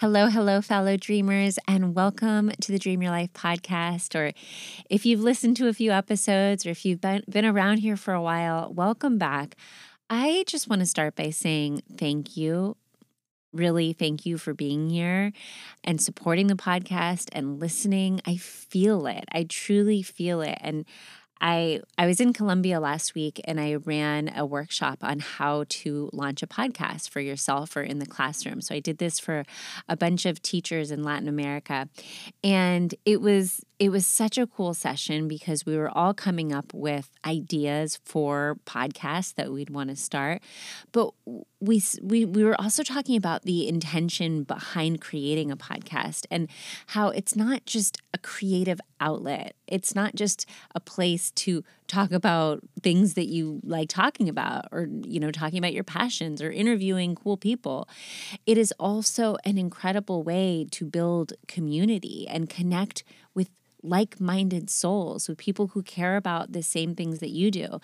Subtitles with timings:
[0.00, 4.14] Hello, hello, fellow dreamers, and welcome to the Dream Your Life podcast.
[4.14, 4.32] Or
[4.88, 8.14] if you've listened to a few episodes or if you've been, been around here for
[8.14, 9.56] a while, welcome back.
[10.08, 12.78] I just want to start by saying thank you.
[13.52, 15.32] Really, thank you for being here
[15.84, 18.22] and supporting the podcast and listening.
[18.24, 19.24] I feel it.
[19.32, 20.56] I truly feel it.
[20.62, 20.86] And
[21.40, 26.10] I I was in Colombia last week and I ran a workshop on how to
[26.12, 28.60] launch a podcast for yourself or in the classroom.
[28.60, 29.44] So I did this for
[29.88, 31.88] a bunch of teachers in Latin America.
[32.44, 36.74] And it was it was such a cool session because we were all coming up
[36.74, 40.42] with ideas for podcasts that we'd want to start.
[40.92, 41.14] But
[41.60, 46.50] we we we were also talking about the intention behind creating a podcast and
[46.88, 49.56] how it's not just a creative outlet.
[49.66, 54.88] It's not just a place to talk about things that you like talking about or
[55.06, 57.88] you know talking about your passions or interviewing cool people.
[58.44, 63.04] It is also an incredible way to build community and connect
[63.82, 67.80] like minded souls, with people who care about the same things that you do.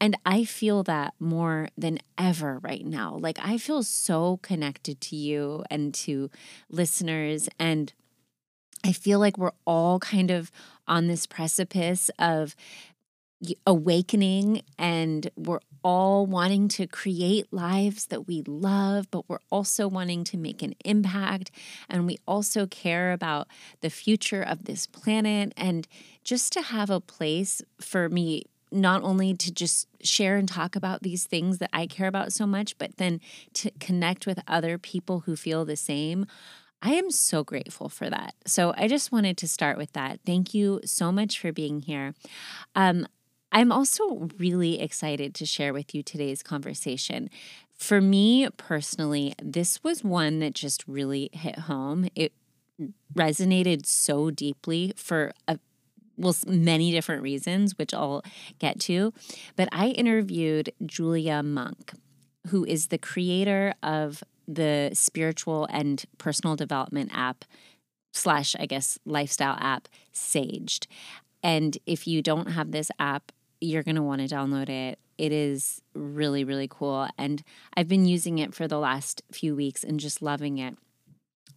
[0.00, 3.16] And I feel that more than ever right now.
[3.20, 6.30] Like, I feel so connected to you and to
[6.70, 7.48] listeners.
[7.58, 7.92] And
[8.84, 10.50] I feel like we're all kind of
[10.86, 12.54] on this precipice of
[13.66, 20.24] awakening and we're all wanting to create lives that we love, but we're also wanting
[20.24, 21.50] to make an impact.
[21.88, 23.46] And we also care about
[23.82, 25.86] the future of this planet and
[26.24, 28.44] just to have a place for me.
[28.72, 32.46] Not only to just share and talk about these things that I care about so
[32.46, 33.20] much, but then
[33.54, 36.26] to connect with other people who feel the same.
[36.82, 38.34] I am so grateful for that.
[38.44, 40.20] So I just wanted to start with that.
[40.26, 42.14] Thank you so much for being here.
[42.74, 43.06] Um,
[43.56, 47.30] I'm also really excited to share with you today's conversation.
[47.72, 52.06] For me personally, this was one that just really hit home.
[52.14, 52.34] It
[53.14, 55.58] resonated so deeply for a
[56.18, 58.22] well, many different reasons, which I'll
[58.58, 59.14] get to.
[59.56, 61.94] But I interviewed Julia Munck,
[62.48, 67.46] who is the creator of the spiritual and personal development app
[68.12, 70.86] slash, I guess, lifestyle app, Saged.
[71.42, 74.98] And if you don't have this app, you're going to want to download it.
[75.18, 77.08] It is really, really cool.
[77.16, 77.42] And
[77.76, 80.76] I've been using it for the last few weeks and just loving it.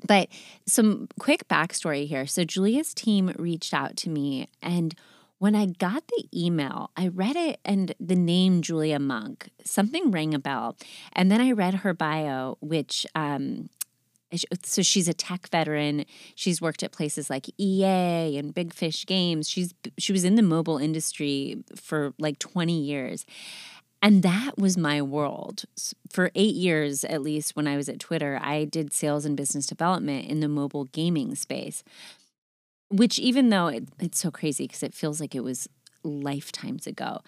[0.08, 0.30] But
[0.66, 2.26] some quick backstory here.
[2.26, 4.96] So, Julia's team reached out to me, and
[5.40, 10.34] when I got the email, I read it and the name Julia Munck, something rang
[10.34, 10.78] a bell.
[11.14, 13.70] And then I read her bio, which um,
[14.64, 16.06] so she's a tech veteran.
[16.36, 19.50] She's worked at places like EA and Big Fish Games.
[19.50, 23.26] She's she was in the mobile industry for like 20 years.
[24.02, 25.66] And that was my world.
[26.10, 29.66] For 8 years at least when I was at Twitter, I did sales and business
[29.66, 31.84] development in the mobile gaming space.
[32.90, 35.68] Which even though it, it's so crazy because it feels like it was
[36.04, 37.20] lifetimes ago.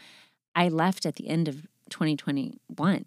[0.55, 3.05] I left at the end of 2021.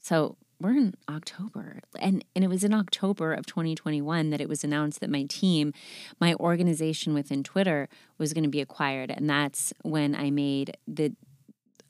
[0.00, 1.80] So we're in October.
[1.98, 5.72] And and it was in October of 2021 that it was announced that my team,
[6.20, 11.14] my organization within Twitter was going to be acquired and that's when I made the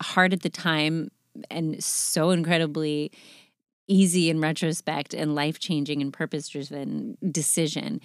[0.00, 1.10] hard at the time
[1.50, 3.12] and so incredibly
[3.88, 8.00] easy in retrospect and life-changing and purpose-driven decision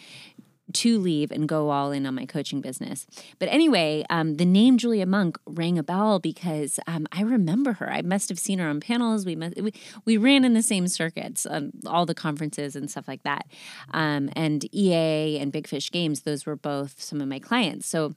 [0.74, 3.06] to leave and go all in on my coaching business.
[3.40, 7.92] But anyway, um, the name Julia Munck rang a bell because um, I remember her.
[7.92, 9.26] I must have seen her on panels.
[9.26, 9.74] We must, we,
[10.06, 13.48] we ran in the same circuits, um, all the conferences and stuff like that.
[13.94, 17.88] Um, and EA and Big Fish Games, those were both some of my clients.
[17.88, 18.16] So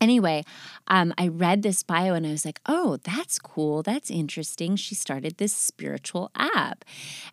[0.00, 0.44] Anyway,
[0.86, 3.82] um, I read this bio and I was like, oh, that's cool.
[3.82, 4.76] That's interesting.
[4.76, 6.84] She started this spiritual app.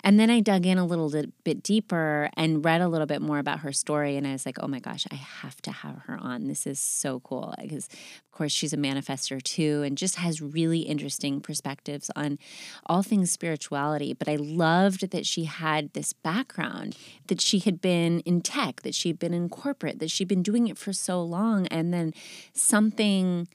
[0.04, 3.38] And then I dug in a little bit deeper and read a little bit more
[3.38, 4.18] about her story.
[4.18, 6.48] And I was like, oh my gosh, I have to have her on.
[6.48, 7.54] This is so cool.
[7.62, 12.40] Because, of course, she's a manifester too, and just has really interesting perspectives on
[12.88, 14.14] all things spirituality.
[14.14, 16.98] But I loved that she had this background,
[17.28, 20.68] that she had been in tech, that she'd been in corporate, that she'd been doing
[20.68, 21.68] it for so long.
[21.68, 22.14] And then
[22.56, 23.48] something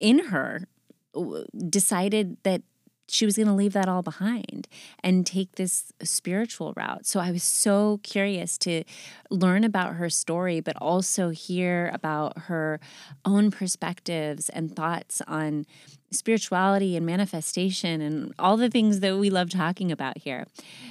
[0.00, 0.68] in her
[1.68, 2.62] decided that
[3.08, 4.66] she was going to leave that all behind
[5.02, 7.06] and take this spiritual route.
[7.06, 8.82] So I was so curious to
[9.30, 12.80] learn about her story, but also hear about her
[13.24, 15.66] own perspectives and thoughts on
[16.10, 20.46] spirituality and manifestation and all the things that we love talking about here.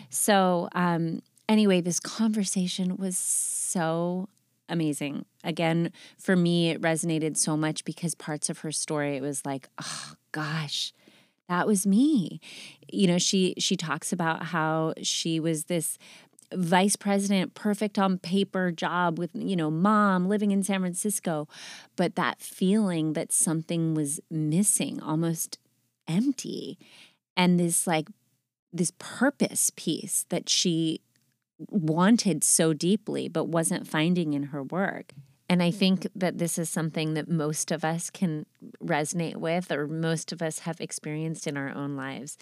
[0.10, 4.30] So, um, anyway, this conversation was so
[4.70, 5.26] amazing.
[5.44, 9.70] Again, for me, it resonated so much because parts of her story, it was like,
[9.82, 10.94] oh gosh
[11.48, 12.42] that was me
[12.92, 16.00] you know she she talks about how she was this
[16.54, 21.48] vice president, perfect on paper job with, you know, mom living in San Francisco.
[21.96, 25.58] But that feeling that something was missing, almost
[26.08, 26.78] empty.
[27.36, 28.08] And this like,
[28.72, 31.02] this purpose piece that she
[31.58, 35.14] wanted so deeply, but wasn't finding in her work.
[35.48, 38.48] And I think that this is something that most of us can
[38.84, 42.38] resonate with, or most of us have experienced in our own lives.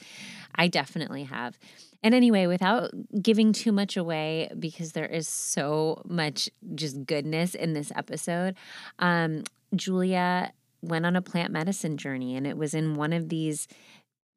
[0.55, 1.59] I definitely have.
[2.01, 7.73] And anyway, without giving too much away, because there is so much just goodness in
[7.73, 8.55] this episode,
[8.99, 9.43] um,
[9.75, 13.67] Julia went on a plant medicine journey, and it was in one of these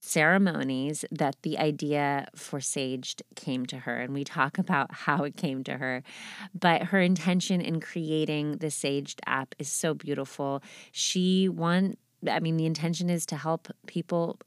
[0.07, 4.01] ceremonies that the idea for Saged came to her.
[4.01, 6.03] And we talk about how it came to her.
[6.59, 10.63] But her intention in creating the Saged app is so beautiful.
[10.93, 11.99] She want
[12.29, 14.39] I mean, the intention is to help people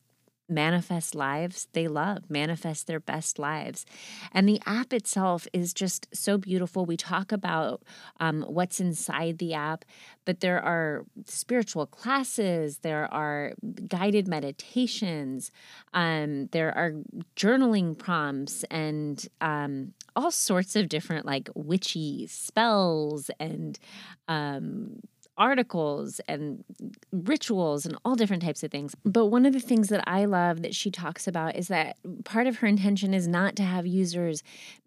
[0.49, 3.85] manifest lives they love, manifest their best lives.
[4.33, 6.85] And the app itself is just so beautiful.
[6.85, 7.83] We talk about
[8.19, 9.85] um, what's inside the app,
[10.25, 13.53] but there are spiritual classes, there are
[13.87, 15.51] guided meditations,
[15.93, 16.93] um, there are
[17.35, 23.79] journaling prompts, and um, all sorts of different like witchy spells and
[24.27, 24.99] um,
[25.39, 26.63] articles and
[27.11, 28.93] rituals and all different types of things.
[29.05, 32.45] But one of the things that I love that she talks about is that part
[32.45, 34.43] of her intention is not to have users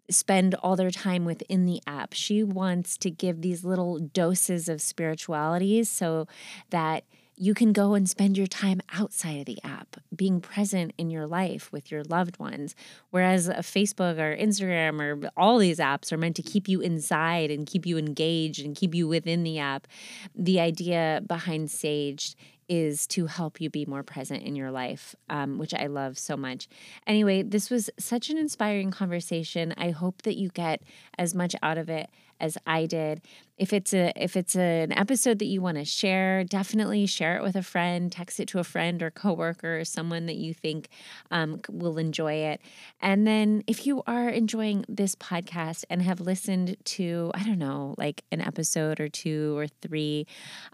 [0.09, 2.13] spend all their time within the app.
[2.13, 6.27] She wants to give these little doses of spirituality so
[6.69, 7.03] that
[7.35, 11.25] you can go and spend your time outside of the app, being present in your
[11.25, 12.75] life with your loved ones.
[13.09, 17.49] Whereas a Facebook or Instagram or all these apps are meant to keep you inside
[17.49, 19.87] and keep you engaged and keep you within the app.
[20.35, 22.35] The idea behind Saged
[22.73, 26.35] is to help you be more present in your life, um, which I love so
[26.35, 26.67] much.
[27.05, 29.75] Anyway, this was such an inspiring conversation.
[29.77, 30.81] I hope that you get
[31.19, 32.09] as much out of it
[32.39, 33.21] as I did.
[33.59, 37.37] If it's a if it's a, an episode that you want to share, definitely share
[37.37, 40.55] it with a friend, text it to a friend or coworker or someone that you
[40.55, 40.89] think
[41.29, 42.59] um, will enjoy it.
[43.01, 47.93] And then if you are enjoying this podcast and have listened to I don't know
[47.99, 50.25] like an episode or two or three,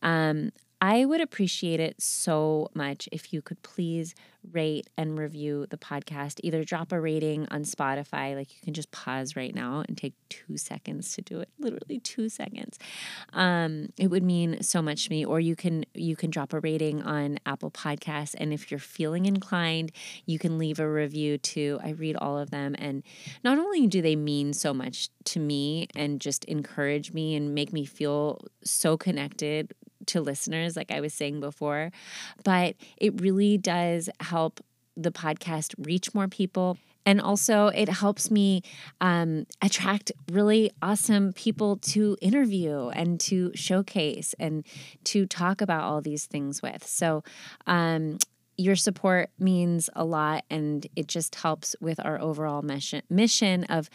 [0.02, 4.16] um, I would appreciate it so much if you could please
[4.52, 6.40] rate and review the podcast.
[6.44, 10.14] Either drop a rating on Spotify, like you can just pause right now and take
[10.30, 12.80] two seconds to do it, literally two seconds.
[13.34, 15.26] Um, it would mean so much to me.
[15.26, 19.26] Or you can you can drop a rating on Apple Podcasts, and if you're feeling
[19.26, 19.92] inclined,
[20.26, 21.80] you can leave a review too.
[21.84, 23.04] I read all of them, and
[23.44, 27.74] not only do they mean so much to me and just encourage me and make
[27.74, 29.74] me feel so connected
[30.08, 31.92] to listeners, like I was saying before,
[32.44, 34.60] but it really does help
[34.96, 36.78] the podcast reach more people.
[37.06, 38.62] And also, it helps me
[39.02, 44.66] um, attract really awesome people to interview and to showcase and
[45.06, 46.86] to talk about all these things with.
[46.86, 47.24] So,
[47.66, 48.20] um,
[48.58, 53.90] your support means a lot, and it just helps with our overall mission, mission of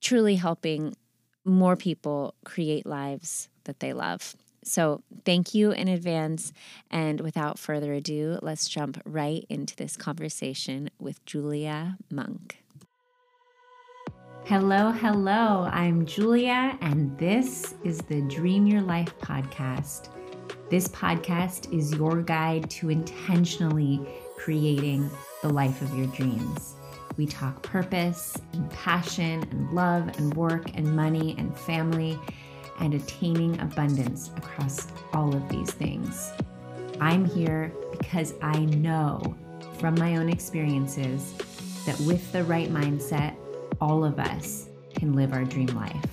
[0.00, 0.96] truly helping
[1.44, 4.34] more people create lives that they love.
[4.64, 6.52] So, thank you in advance.
[6.90, 12.56] And without further ado, let's jump right into this conversation with Julia Munck.
[14.44, 15.68] Hello, hello.
[15.70, 20.08] I'm Julia, and this is the Dream Your Life podcast.
[20.68, 24.00] This podcast is your guide to intentionally
[24.36, 25.08] creating
[25.42, 26.74] the life of your dreams.
[27.16, 32.18] We talk purpose and passion and love and work and money and family
[32.80, 36.32] and attaining abundance across all of these things.
[37.00, 39.36] I'm here because I know
[39.78, 41.34] from my own experiences
[41.86, 43.36] that with the right mindset,
[43.80, 46.06] all of us can live our dream life.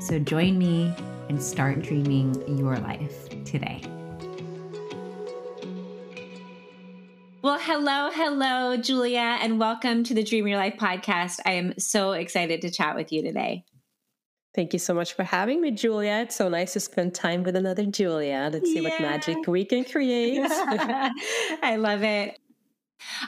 [0.00, 0.94] So join me
[1.28, 3.82] and start dreaming your life today.
[7.40, 11.38] Well, hello, hello, Julia, and welcome to the Dream Your Life podcast.
[11.46, 13.64] I am so excited to chat with you today.
[14.58, 16.22] Thank you so much for having me, Julia.
[16.24, 18.50] It's so nice to spend time with another Julia.
[18.52, 20.40] Let's see what magic we can create.
[20.50, 22.36] I love it.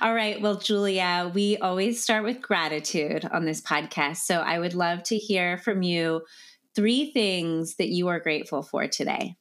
[0.01, 0.41] All right.
[0.41, 4.17] Well, Julia, we always start with gratitude on this podcast.
[4.17, 6.23] So I would love to hear from you
[6.75, 9.37] three things that you are grateful for today.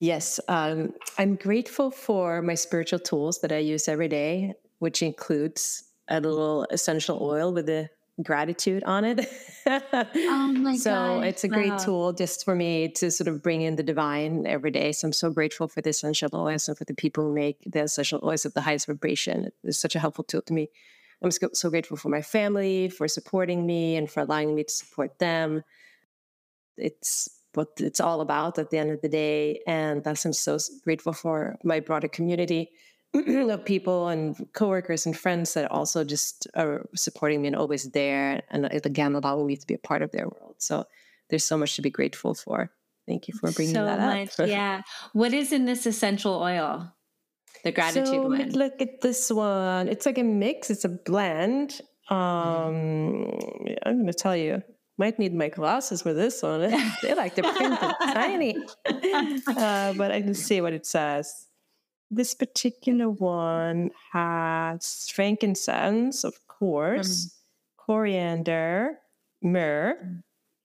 [0.00, 0.40] Yes.
[0.48, 6.20] Um, I'm grateful for my spiritual tools that I use every day, which includes a
[6.20, 7.88] little essential oil with a
[8.22, 9.28] gratitude on it.
[9.66, 11.26] oh my so gosh.
[11.26, 11.78] it's a great wow.
[11.78, 14.92] tool just for me to sort of bring in the divine every day.
[14.92, 17.84] So I'm so grateful for the essential oils and for the people who make the
[17.84, 19.50] essential oils of the highest vibration.
[19.64, 20.68] It's such a helpful tool to me.
[21.22, 25.18] I'm so grateful for my family for supporting me and for allowing me to support
[25.20, 25.62] them.
[26.76, 29.60] It's what it's all about at the end of the day.
[29.66, 32.72] And thus, I'm so grateful for my broader community
[33.50, 38.42] of people and coworkers and friends that also just are supporting me and always there.
[38.50, 40.56] And again, allowing me to be a part of their world.
[40.58, 40.86] So
[41.28, 42.70] there's so much to be grateful for.
[43.06, 44.48] Thank you for bringing so that much, up.
[44.48, 44.82] yeah.
[45.12, 46.92] What is in this essential oil?
[47.64, 48.50] The gratitude so, one.
[48.50, 49.88] Look at this one.
[49.88, 50.70] It's like a mix.
[50.70, 51.80] It's a blend.
[52.08, 53.38] Um,
[53.84, 54.62] I'm going to tell you
[54.98, 56.60] might need my glasses for this one.
[57.02, 58.56] they like to print it tiny.
[59.46, 61.48] Uh, but I can see what it says.
[62.14, 67.30] This particular one has frankincense, of course, mm.
[67.78, 68.98] coriander,
[69.42, 70.22] myrrh,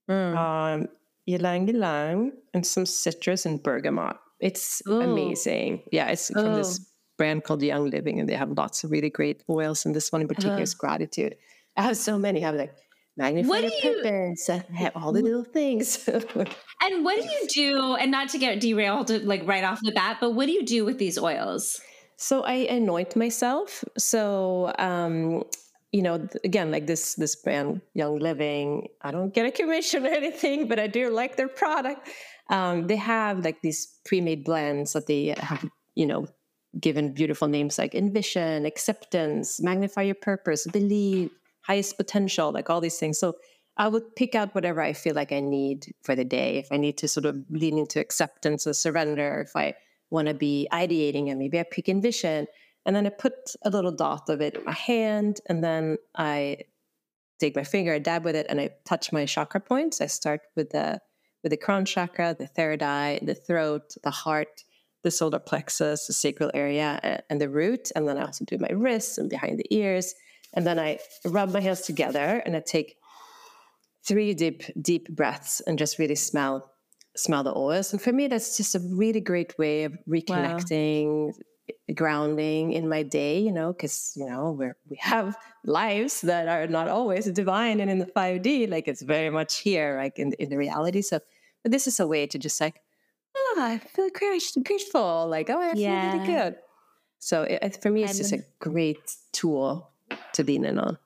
[0.10, 0.38] mm.
[0.38, 0.88] um,
[1.25, 4.18] ylang ylang, and some citrus and bergamot.
[4.42, 5.00] It's Ooh.
[5.00, 5.84] amazing.
[5.89, 6.86] Yeah, it's from this
[7.18, 9.86] brand called Young Living, and they have lots of really great oils.
[9.86, 10.63] And this one in particular uh-huh.
[10.63, 11.36] is gratitude.
[11.77, 12.44] I have so many.
[12.44, 12.75] I have like
[13.18, 16.08] magnify what do you, purpose, have all the little things.
[16.08, 17.96] and what do you do?
[17.96, 20.86] And not to get derailed, like right off the bat, but what do you do
[20.86, 21.82] with these oils?
[22.16, 23.84] So I anoint myself.
[23.98, 25.44] So um,
[25.92, 28.88] you know, again, like this this brand, Young Living.
[29.02, 32.10] I don't get a commission or anything, but I do like their product.
[32.50, 36.28] Um, they have like these pre-made blends that they have, you know,
[36.80, 41.32] given beautiful names like envision, acceptance, magnify your purpose, believe,
[41.68, 43.20] highest potential, like all these things.
[43.20, 43.36] So
[43.78, 46.58] I would pick out whatever I feel like I need for the day.
[46.58, 49.76] If I need to sort of lean into acceptance or surrender, if I
[50.10, 52.48] want to be ideating and maybe I pick envision.
[52.86, 53.34] And then I put
[53.64, 56.60] a little dot of it in my hand and then I
[57.40, 60.02] take my finger, I dab with it, and I touch my chakra points.
[60.02, 61.00] I start with the
[61.44, 64.64] with the crown chakra, the third eye, the throat, the heart,
[65.04, 67.92] the solar plexus, the sacral area, and the root.
[67.96, 70.16] And then I also do my wrists and behind the ears.
[70.54, 72.98] And then I rub my hands together and I take
[74.08, 76.72] three deep, deep breaths and just really smell
[77.16, 77.92] smell the oils.
[77.92, 81.96] And for me, that's just a really great way of reconnecting, wow.
[81.96, 85.36] grounding in my day, you know, because, you know, we we have
[85.66, 89.98] lives that are not always divine and in the 5D, like it's very much here,
[89.98, 91.01] like in, in the reality.
[91.01, 91.20] So,
[91.63, 92.82] but this is a way to just like,
[93.36, 94.10] oh, I feel
[94.63, 95.27] grateful.
[95.27, 96.13] Like, oh, I feel yeah.
[96.13, 96.56] really good.
[97.20, 99.92] So it, for me, it's just a great tool
[100.34, 100.98] to in on.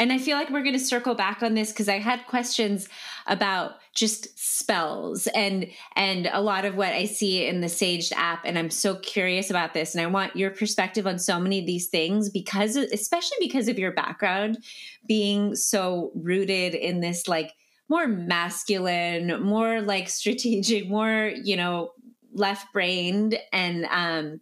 [0.00, 2.88] And I feel like we're going to circle back on this because I had questions
[3.26, 8.46] about just spells and and a lot of what I see in the Saged app
[8.46, 11.66] and I'm so curious about this and I want your perspective on so many of
[11.66, 14.64] these things because especially because of your background
[15.06, 17.52] being so rooted in this like
[17.90, 21.90] more masculine, more like strategic, more, you know,
[22.32, 24.40] left-brained and um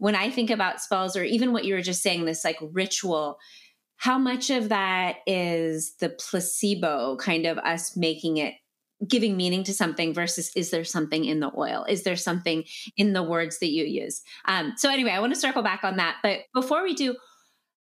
[0.00, 3.38] when I think about spells or even what you were just saying, this like ritual,
[3.96, 8.54] how much of that is the placebo kind of us making it
[9.06, 11.84] giving meaning to something versus is there something in the oil?
[11.86, 12.64] Is there something
[12.96, 14.22] in the words that you use?
[14.46, 17.14] Um, so anyway i want to circle back on that but before we do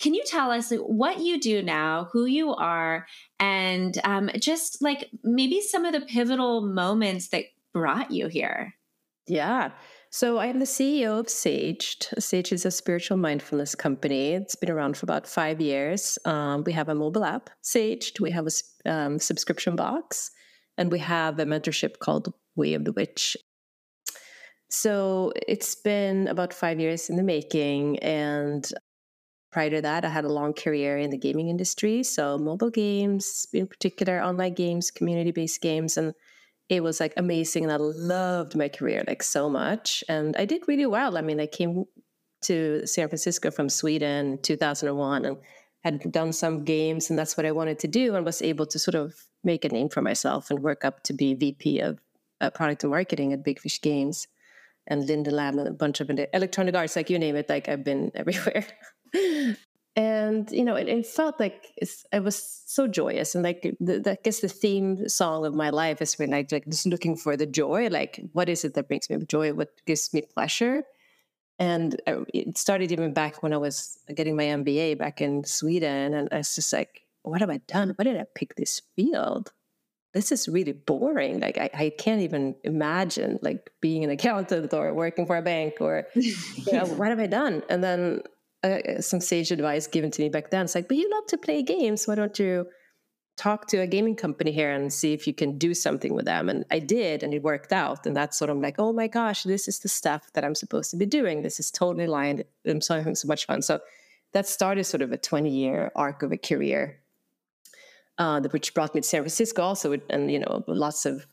[0.00, 3.06] can you tell us what you do now who you are
[3.38, 8.74] and um, just like maybe some of the pivotal moments that brought you here?
[9.26, 9.70] Yeah
[10.14, 12.06] so I am the CEO of Saged.
[12.22, 14.34] Sage is a spiritual mindfulness company.
[14.34, 16.20] It's been around for about five years.
[16.24, 18.20] Um, we have a mobile app, Saged.
[18.20, 20.30] We have a um, subscription box,
[20.78, 23.36] and we have a mentorship called Way of the Witch.
[24.70, 28.64] So it's been about five years in the making, and
[29.50, 32.04] prior to that, I had a long career in the gaming industry.
[32.04, 36.14] So mobile games, in particular, online games, community-based games, and
[36.68, 40.66] it was like amazing and I loved my career like so much and I did
[40.66, 41.18] really well.
[41.18, 41.84] I mean, I came
[42.42, 45.36] to San Francisco from Sweden in 2001 and
[45.82, 48.78] had done some games and that's what I wanted to do and was able to
[48.78, 51.98] sort of make a name for myself and work up to be VP of
[52.40, 54.26] uh, product and marketing at Big Fish Games
[54.86, 57.84] and Linden Lab and a bunch of electronic arts, like you name it, like I've
[57.84, 58.66] been everywhere
[59.96, 63.34] and you know it, it felt like it was so joyous.
[63.34, 66.50] And like the, the, i guess the theme song of my life has been like,
[66.50, 69.52] like just looking for the joy like what is it that brings me joy?
[69.52, 70.84] What gives me pleasure?
[71.60, 76.14] And uh, it started even back when i was getting my mba back in sweden.
[76.14, 77.94] And i was just like what have i done?
[77.96, 79.52] Why did i pick this field?
[80.12, 81.38] This is really boring.
[81.38, 85.74] Like i, I can't even imagine like being an accountant or working for a bank
[85.80, 86.34] or you
[86.72, 87.62] know what have i done?
[87.68, 88.22] And then
[88.64, 90.64] uh, some sage advice given to me back then.
[90.64, 92.06] It's like, but you love to play games.
[92.06, 92.66] Why don't you
[93.36, 96.48] talk to a gaming company here and see if you can do something with them?
[96.48, 98.06] And I did, and it worked out.
[98.06, 100.90] And that's sort of like, oh my gosh, this is the stuff that I'm supposed
[100.92, 101.42] to be doing.
[101.42, 102.44] This is totally aligned.
[102.66, 103.60] I'm so having so much fun.
[103.60, 103.80] So
[104.32, 107.00] that started sort of a 20 year arc of a career,
[108.18, 111.26] uh, which brought me to San Francisco also, and you know, lots of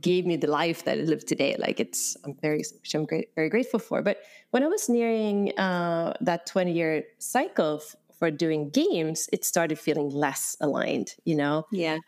[0.00, 1.56] gave me the life that I live today.
[1.58, 4.02] Like it's, I'm very, which I'm great, very grateful for.
[4.02, 4.18] But
[4.50, 9.78] when I was nearing uh, that 20 year cycle f- for doing games, it started
[9.78, 11.14] feeling less aligned.
[11.24, 11.98] You know, yeah.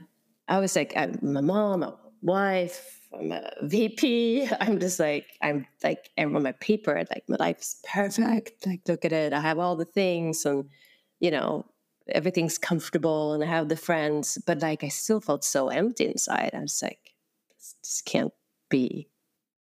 [0.48, 4.48] I was like, I'm a mom, my wife, I'm a VP.
[4.60, 8.66] I'm just like, I'm like, I'm on my paper, like my life's perfect.
[8.66, 9.32] Like, look at it.
[9.32, 10.68] I have all the things and,
[11.20, 11.66] you know,
[12.08, 14.38] everything's comfortable and I have the friends.
[14.46, 16.50] But like, I still felt so empty inside.
[16.52, 17.13] I was like,
[17.82, 18.32] this can't
[18.70, 19.08] be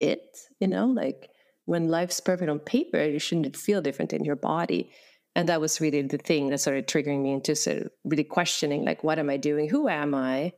[0.01, 0.87] it, you know?
[0.87, 1.31] Like,
[1.67, 4.91] when life's perfect on paper, you shouldn't feel different in your body.
[5.37, 8.85] And that was really the thing that started triggering me into sort of really questioning,
[8.85, 9.69] like, what am I doing?
[9.69, 10.53] Who am I?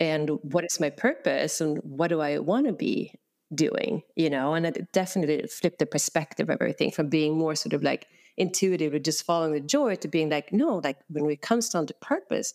[0.00, 3.14] and what is my purpose and what do I want to be
[3.54, 4.54] doing, you know?
[4.54, 8.06] And it definitely flipped the perspective of everything from being more sort of like
[8.38, 11.86] intuitive or just following the joy to being like, no, like when it comes down
[11.86, 12.54] to purpose,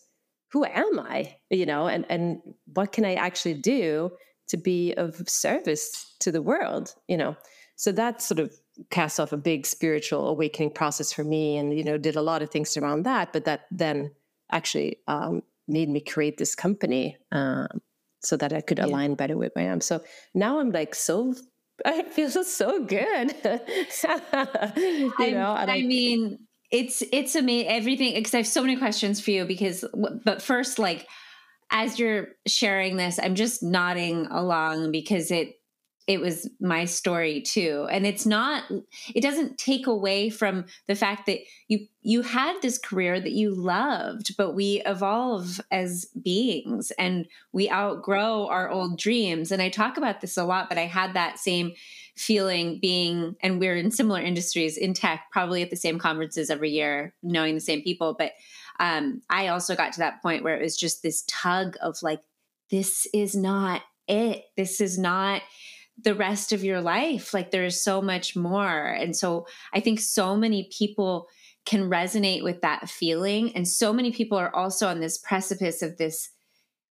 [0.56, 2.40] who am I, you know, and, and
[2.72, 4.10] what can I actually do
[4.48, 7.36] to be of service to the world, you know?
[7.74, 8.54] So that sort of
[8.88, 12.40] cast off a big spiritual awakening process for me and, you know, did a lot
[12.40, 14.12] of things around that, but that then
[14.50, 17.82] actually um, made me create this company um,
[18.22, 18.86] so that I could yeah.
[18.86, 19.82] align better with my am.
[19.82, 20.02] So
[20.34, 21.34] now I'm like so
[21.84, 23.34] I feel so good.
[23.44, 29.20] you know, I, I mean, it's it's amazing everything because I have so many questions
[29.20, 29.84] for you because
[30.24, 31.06] but first like
[31.70, 35.54] as you're sharing this, I'm just nodding along because it
[36.06, 37.88] it was my story too.
[37.90, 38.62] And it's not
[39.12, 43.52] it doesn't take away from the fact that you you had this career that you
[43.52, 49.50] loved but we evolve as beings and we outgrow our old dreams.
[49.50, 51.72] And i talk about this a lot but i had that same
[52.16, 56.70] feeling being and we're in similar industries in tech probably at the same conferences every
[56.70, 58.32] year knowing the same people but
[58.80, 62.20] um, i also got to that point where it was just this tug of like
[62.70, 65.42] this is not it this is not
[66.02, 67.32] the rest of your life.
[67.32, 68.88] Like there's so much more.
[68.88, 71.28] And so I think so many people
[71.64, 73.54] can resonate with that feeling.
[73.56, 76.30] And so many people are also on this precipice of this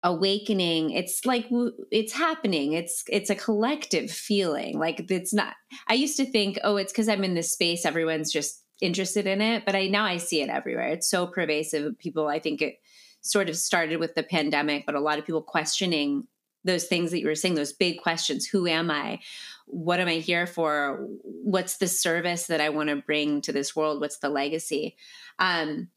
[0.03, 1.47] awakening it's like
[1.91, 5.55] it's happening it's it's a collective feeling like it's not
[5.88, 9.41] i used to think oh it's because i'm in this space everyone's just interested in
[9.41, 12.75] it but i now i see it everywhere it's so pervasive people i think it
[13.21, 16.27] sort of started with the pandemic but a lot of people questioning
[16.67, 18.45] those things that you were saying, those big questions.
[18.45, 19.19] Who am I?
[19.65, 21.07] What am I here for?
[21.23, 23.99] What's the service that I want to bring to this world?
[23.99, 24.95] What's the legacy?
[25.39, 25.89] Um,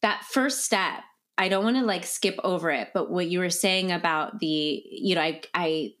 [0.00, 1.02] that first step,
[1.38, 4.82] I don't want to like skip over it, but what you were saying about the,
[4.90, 5.92] you know, I, I,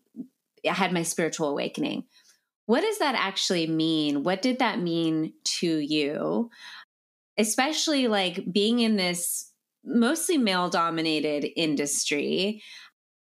[0.68, 2.04] I had my spiritual awakening.
[2.66, 4.22] What does that actually mean?
[4.22, 6.50] What did that mean to you?
[7.38, 9.50] Especially like being in this
[9.84, 12.62] mostly male dominated industry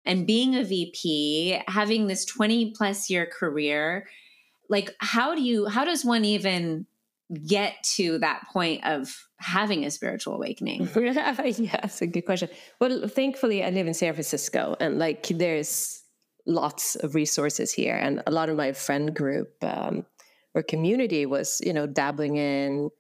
[0.04, 4.07] and being a VP, having this 20 plus year career,
[4.68, 6.87] like how do you how does one even
[7.35, 10.88] get to that point of having a spiritual awakening?
[10.97, 12.49] yeah, that's a good question.
[12.81, 16.03] Well, thankfully I live in San Francisco and like there's
[16.47, 20.05] lots of resources here and a lot of my friend group um,
[20.55, 22.90] or community was, you know, dabbling in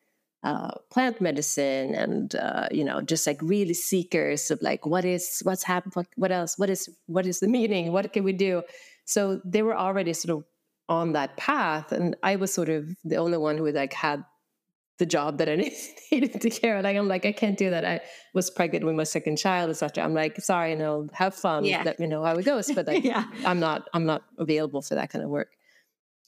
[0.44, 5.40] uh, plant medicine and uh, you know just like really seekers of like what is
[5.42, 8.62] what's happened what, what else what is what is the meaning what can we do
[9.06, 10.44] so they were already sort of
[10.88, 14.24] on that path and i was sort of the only one who like had
[14.98, 15.56] the job that i
[16.12, 17.84] needed to care like i'm like i can't do that.
[17.84, 18.00] I
[18.32, 21.82] was pregnant with my second child etc i'm like sorry you know have fun yeah.
[21.84, 23.24] let me know how it goes but like yeah.
[23.44, 25.48] i'm not i'm not available for that kind of work.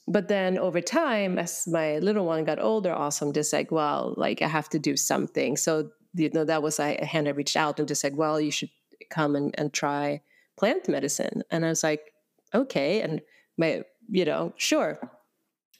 [0.09, 4.14] But then over time as my little one got older also i'm just like well
[4.16, 5.57] like i have to do something.
[5.57, 8.53] So you know that was a hand i reached out and just said well you
[8.53, 8.71] should
[9.11, 10.23] come and, and try
[10.57, 11.42] plant medicine.
[11.51, 12.12] And i was like
[12.55, 13.01] okay.
[13.01, 13.21] And
[13.59, 14.99] my you know sure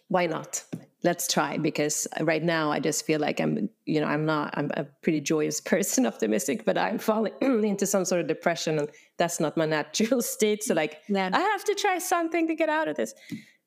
[0.09, 0.65] why not
[1.03, 4.71] let's try because right now i just feel like i'm you know i'm not i'm
[4.75, 9.41] a pretty joyous person optimistic but i'm falling into some sort of depression and that's
[9.41, 11.31] not my natural state so like yeah.
[11.33, 13.15] i have to try something to get out of this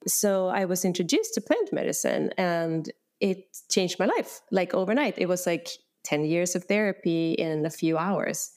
[0.08, 5.16] so I was introduced to plant medicine and it changed my life like overnight.
[5.18, 5.70] It was like
[6.06, 8.52] 10 years of therapy in a few hours.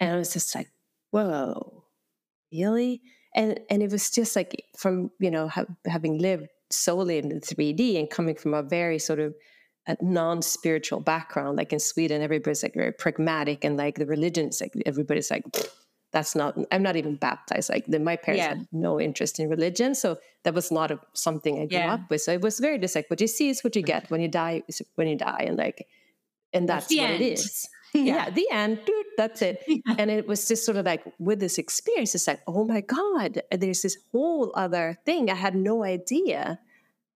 [0.00, 0.70] And I was just like,
[1.10, 1.84] whoa,
[2.52, 3.02] really?
[3.34, 7.36] And, and it was just like from, you know, ha- having lived solely in the
[7.36, 9.34] 3D and coming from a very sort of
[9.86, 14.72] a non-spiritual background like in sweden everybody's like very pragmatic and like the religions like
[14.86, 15.44] everybody's like
[16.12, 18.48] that's not i'm not even baptized like the, my parents yeah.
[18.50, 21.94] had no interest in religion so that was not a, something i grew yeah.
[21.94, 24.04] up with so it was very just like what you see is what you get
[24.04, 24.14] mm-hmm.
[24.14, 25.86] when you die is when you die and like
[26.52, 27.22] and that's, what end.
[27.22, 28.02] it is yeah.
[28.02, 28.30] yeah.
[28.30, 28.78] the end
[29.16, 29.62] that's it.
[29.68, 29.96] Yeah.
[29.98, 33.40] and it was just sort of like with this experience it's like oh my god
[33.50, 36.58] there's this whole other thing i had no idea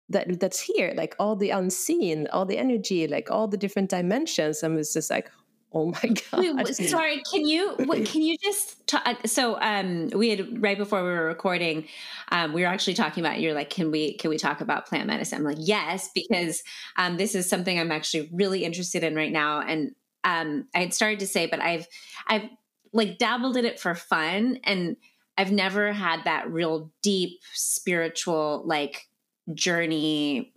[0.08, 4.62] that that's here like all the unseen all the energy like all the different dimensions.
[4.62, 5.30] And was just like
[5.72, 6.64] oh my god.
[6.64, 11.02] Wait, sorry can you can you just talk, uh, so um we had right before
[11.02, 11.86] we were recording
[12.30, 15.06] um we were actually talking about you're like can we can we talk about plant
[15.06, 15.38] medicine?
[15.38, 16.62] I'm like yes because
[16.96, 19.60] um this is something i'm actually really interested in right now.
[19.60, 19.92] And
[20.24, 21.86] um i had started to say but i've
[22.28, 22.48] i've
[22.92, 24.96] like dabbled in it for fun and
[25.36, 29.08] i've never had that real deep spiritual like
[29.52, 30.52] journey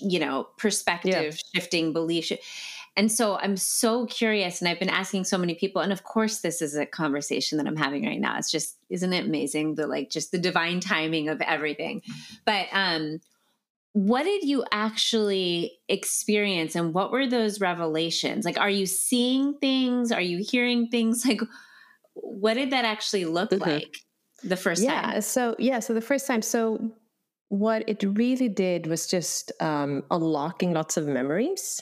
[0.00, 1.60] you know perspective yeah.
[1.60, 2.32] shifting belief
[2.96, 6.40] and so i'm so curious and i've been asking so many people and of course
[6.40, 9.86] this is a conversation that i'm having right now it's just isn't it amazing the
[9.86, 12.00] like just the divine timing of everything
[12.44, 13.20] but um
[13.94, 20.10] what did you actually experience and what were those revelations like are you seeing things
[20.10, 21.40] are you hearing things like
[22.14, 23.70] what did that actually look mm-hmm.
[23.70, 23.96] like
[24.42, 26.92] the first yeah, time yeah so yeah so the first time so
[27.48, 31.80] what it really did was just um, unlocking lots of memories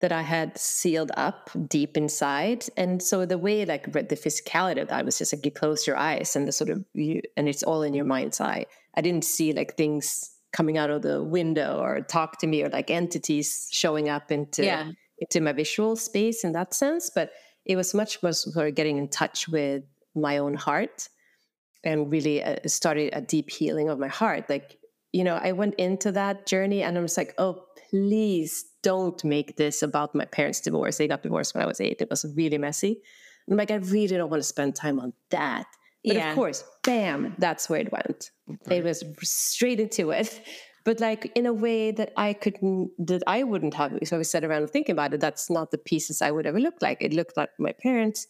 [0.00, 2.66] that I had sealed up deep inside.
[2.76, 5.96] And so the way, like the physicality of that was just like you close your
[5.96, 8.66] eyes and the sort of you, and it's all in your mind's eye.
[8.94, 12.68] I didn't see like things coming out of the window or talk to me or
[12.68, 14.90] like entities showing up into yeah.
[15.18, 17.10] into my visual space in that sense.
[17.14, 17.30] But
[17.64, 19.82] it was much more sort of getting in touch with
[20.14, 21.08] my own heart
[21.84, 24.48] and really uh, started a deep healing of my heart.
[24.48, 24.78] Like,
[25.12, 29.56] you know, I went into that journey and I was like, oh, please don't make
[29.56, 30.98] this about my parents' divorce.
[30.98, 32.00] They got divorced when I was eight.
[32.00, 33.00] It was really messy.
[33.48, 35.66] I'm like, I really don't want to spend time on that.
[36.04, 36.30] But yeah.
[36.30, 38.30] of course, bam, that's where it went.
[38.46, 38.78] Right.
[38.78, 40.40] It was straight into it.
[40.84, 43.98] But like in a way that I couldn't, that I wouldn't have.
[44.04, 45.20] So I sat around thinking about it.
[45.20, 46.98] That's not the pieces I would ever look like.
[47.00, 48.28] It looked like my parents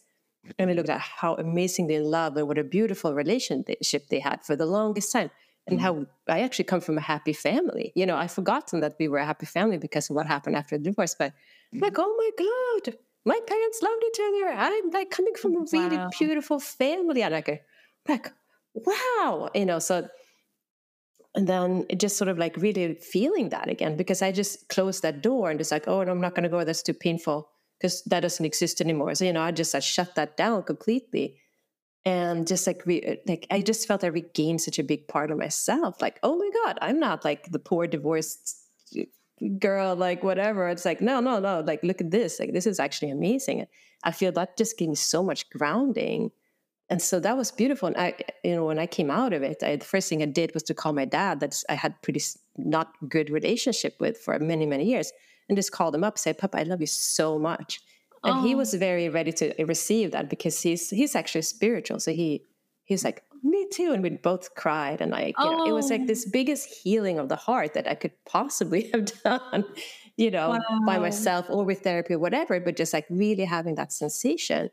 [0.57, 4.43] and we looked at how amazingly in love and what a beautiful relationship they had
[4.43, 5.29] for the longest time.
[5.69, 6.31] And how mm-hmm.
[6.31, 7.91] I actually come from a happy family.
[7.93, 10.77] You know, I've forgotten that we were a happy family because of what happened after
[10.77, 11.13] the divorce.
[11.19, 11.83] But mm-hmm.
[11.83, 12.95] like, oh my God,
[13.27, 14.47] my parents loved each other.
[14.53, 16.09] I'm like coming from a really wow.
[16.17, 17.21] beautiful family.
[17.21, 17.63] And like,
[18.07, 18.31] like,
[18.73, 20.07] wow, you know, so
[21.35, 25.21] and then just sort of like really feeling that again because I just closed that
[25.21, 26.63] door and just like, oh, no, I'm not going to go.
[26.63, 29.13] That's too painful because that doesn't exist anymore.
[29.13, 31.37] So you know, I just I shut that down completely,
[32.05, 35.31] and just like re- uh, like I just felt I regained such a big part
[35.31, 36.01] of myself.
[36.01, 38.55] Like, oh my god, I'm not like the poor divorced
[39.59, 40.67] girl, like whatever.
[40.69, 41.61] It's like no, no, no.
[41.61, 42.39] Like look at this.
[42.39, 43.65] Like this is actually amazing.
[44.03, 46.31] I feel that just gave me so much grounding.
[46.89, 47.87] And so that was beautiful.
[47.87, 50.25] And I, you know, when I came out of it, I, the first thing I
[50.25, 52.21] did was to call my dad that I had pretty
[52.55, 55.11] not good relationship with for many, many years
[55.49, 57.81] and just called him up, say, Papa, I love you so much.
[58.23, 58.41] And oh.
[58.41, 61.99] he was very ready to receive that because he's he's actually spiritual.
[61.99, 62.43] So he
[62.83, 63.91] he's like, me too.
[63.93, 65.01] And we both cried.
[65.01, 65.51] And like, you oh.
[65.51, 66.07] know, it was like oh.
[66.07, 66.31] this oh.
[66.31, 69.65] biggest healing of the heart that I could possibly have done,
[70.15, 70.79] you know, wow.
[70.85, 74.69] by myself or with therapy or whatever, but just like really having that sensation.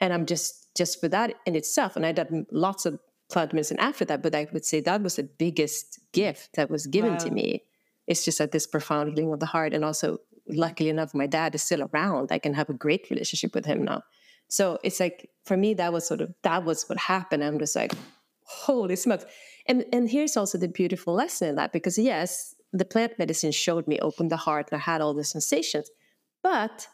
[0.00, 1.96] And I'm just just for that in itself.
[1.96, 5.16] And I did lots of plant medicine after that, but I would say that was
[5.16, 7.18] the biggest gift that was given wow.
[7.18, 7.64] to me
[8.08, 9.74] it's just at this profound healing of the heart.
[9.74, 10.18] And also,
[10.48, 12.32] luckily enough, my dad is still around.
[12.32, 14.02] I can have a great relationship with him now.
[14.48, 17.44] So it's like for me, that was sort of that was what happened.
[17.44, 17.92] I'm just like,
[18.44, 19.26] holy smokes.
[19.66, 23.86] And and here's also the beautiful lesson in that because yes, the plant medicine showed
[23.86, 25.90] me, opened the heart, and I had all the sensations.
[26.42, 26.88] But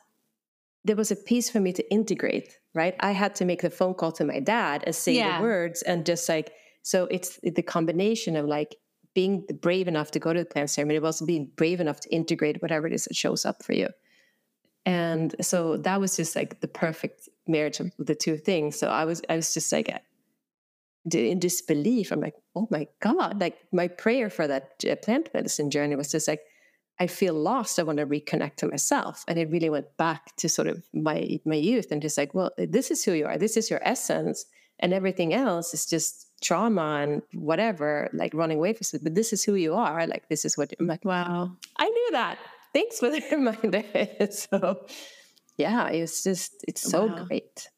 [0.84, 2.94] there was a piece for me to integrate, right?
[3.00, 5.38] I had to make the phone call to my dad and say yeah.
[5.38, 8.76] the words and just like so it's the combination of like
[9.14, 12.12] being brave enough to go to the plant ceremony, but also being brave enough to
[12.12, 13.88] integrate whatever it is that shows up for you.
[14.84, 18.78] And so that was just like the perfect marriage of the two things.
[18.78, 19.90] So I was, I was just like
[21.12, 22.10] in disbelief.
[22.10, 23.40] I'm like, oh my God!
[23.40, 26.40] Like my prayer for that uh, plant medicine journey was just like,
[26.98, 27.78] I feel lost.
[27.78, 31.40] I want to reconnect to myself, and it really went back to sort of my
[31.44, 33.36] my youth and just like, well, this is who you are.
[33.36, 34.46] This is your essence,
[34.78, 39.04] and everything else is just trauma and whatever, like running away from it.
[39.04, 40.06] But this is who you are.
[40.06, 41.04] Like this is what I'm like.
[41.04, 42.38] Wow, I knew that.
[42.72, 43.84] Thanks for the reminder.
[44.30, 44.86] so,
[45.56, 47.24] yeah, it's just it's so wow.
[47.24, 47.68] great.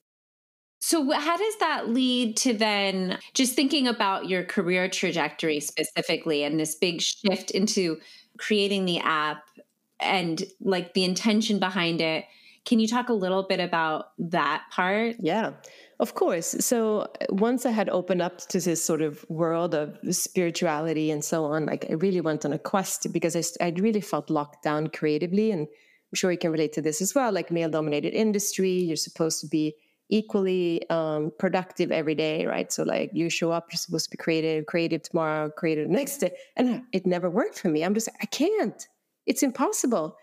[0.80, 6.60] So, how does that lead to then just thinking about your career trajectory specifically and
[6.60, 7.98] this big shift into
[8.38, 9.42] creating the app
[9.98, 12.24] and like the intention behind it?
[12.66, 15.16] Can you talk a little bit about that part?
[15.18, 15.52] Yeah.
[15.98, 16.54] of course.
[16.60, 21.24] So uh, once I had opened up to this sort of world of spirituality and
[21.24, 24.62] so on, like I really went on a quest because I, I really felt locked
[24.62, 25.50] down creatively.
[25.50, 25.68] And
[26.12, 27.32] I'm sure you can relate to this as well.
[27.32, 29.74] Like male dominated industry, you're supposed to be
[30.08, 32.72] equally um, productive every day, right?
[32.72, 36.32] So like you show up, you're supposed to be creative, creative tomorrow, creative next day.
[36.56, 37.82] And it never worked for me.
[37.82, 38.86] I'm just, I can't.
[39.26, 40.16] It's impossible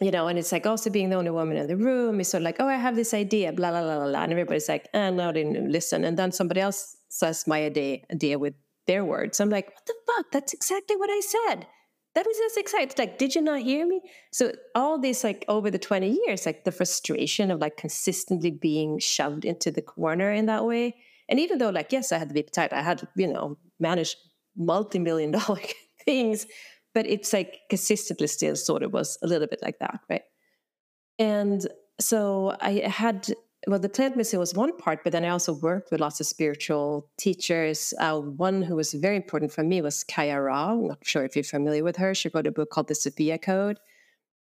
[0.00, 2.42] you know, and it's like also being the only woman in the room is sort
[2.42, 4.22] of like, oh, I have this idea, blah, blah, blah, blah, blah.
[4.22, 6.04] And everybody's like, eh, no, I didn't listen.
[6.04, 8.54] And then somebody else says my idea, idea with
[8.86, 9.38] their words.
[9.38, 10.26] I'm like, what the fuck?
[10.32, 11.66] That's exactly what I said.
[12.14, 12.98] That was just excited.
[12.98, 14.02] Like, did you not hear me?
[14.32, 18.98] So all this, like over the 20 years, like the frustration of like consistently being
[18.98, 20.96] shoved into the corner in that way.
[21.28, 24.16] And even though, like, yes, I had to be tight, I had you know, manage
[24.56, 25.60] multi-million dollar
[26.04, 26.46] things
[26.94, 30.22] but it's like consistently still sort of was a little bit like that, right?
[31.18, 31.66] And
[32.00, 33.32] so I had
[33.68, 36.26] well, the plant medicine was one part, but then I also worked with lots of
[36.26, 37.94] spiritual teachers.
[37.98, 40.72] Uh, one who was very important for me was Kaia Ra.
[40.72, 42.14] I'm not sure if you're familiar with her.
[42.14, 43.78] She wrote a book called The Sophia Code.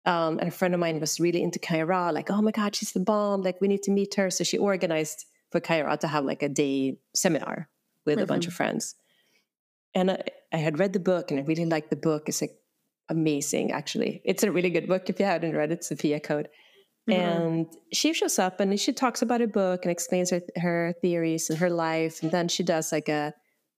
[0.06, 2.76] Um, and a friend of mine was really into Kaia Ra, like, oh my God,
[2.76, 3.44] she's the bomb.
[3.44, 4.32] Like, we need to meet her.
[4.32, 7.70] So she organized for Kaia Ra to have like a day seminar
[8.06, 8.24] with mm-hmm.
[8.24, 8.96] a bunch of friends.
[9.94, 12.24] And I, I, had read the book and I really liked the book.
[12.28, 12.58] It's like
[13.10, 14.22] amazing, actually.
[14.26, 16.48] It's a really good book if you haven't read it, Sophia Code.
[17.10, 17.22] Mm-hmm.
[17.22, 21.50] And she shows up and she talks about a book and explains her, her theories
[21.50, 22.22] and her life.
[22.22, 23.34] And then she does like a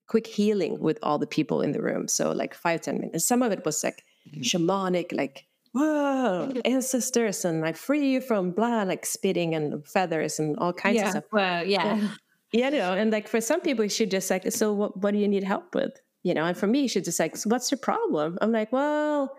[0.07, 2.07] quick healing with all the people in the room.
[2.07, 3.25] So like five ten minutes.
[3.25, 4.41] Some of it was like mm-hmm.
[4.41, 10.57] shamanic, like, whoa, ancestors, and I free you from blah, like spitting and feathers and
[10.57, 11.05] all kinds yeah.
[11.05, 11.23] of stuff.
[11.31, 11.95] Well, yeah.
[11.95, 12.07] yeah.
[12.55, 15.17] Yeah, you know, and like for some people, she just like, so what, what do
[15.17, 15.99] you need help with?
[16.21, 18.37] You know, and for me, she's just like, so what's your problem?
[18.41, 19.35] I'm like, well,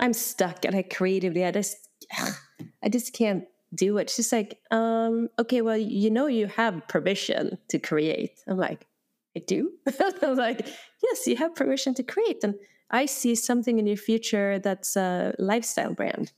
[0.00, 1.76] I'm stuck and I creatively, I just,
[2.82, 3.44] I just can't
[3.74, 4.10] do it.
[4.10, 8.42] She's like, um, okay, well, you know, you have permission to create.
[8.46, 8.86] I'm like,
[9.36, 9.72] I do.
[10.22, 10.66] I'm like,
[11.02, 12.42] yes, you have permission to create.
[12.42, 12.54] And
[12.90, 16.32] I see something in your future that's a lifestyle brand.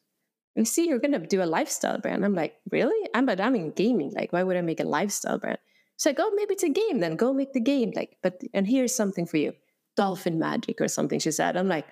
[0.54, 2.24] You see, you're to do a lifestyle brand.
[2.24, 3.08] I'm like, really?
[3.14, 4.12] I'm, but I'm in gaming.
[4.14, 5.58] Like, why would I make a lifestyle brand?
[5.94, 7.16] It's like, oh, maybe it's a game then.
[7.16, 7.92] Go make the game.
[7.94, 9.54] Like, but and here's something for you.
[9.96, 11.56] Dolphin magic or something, she said.
[11.56, 11.86] I'm like,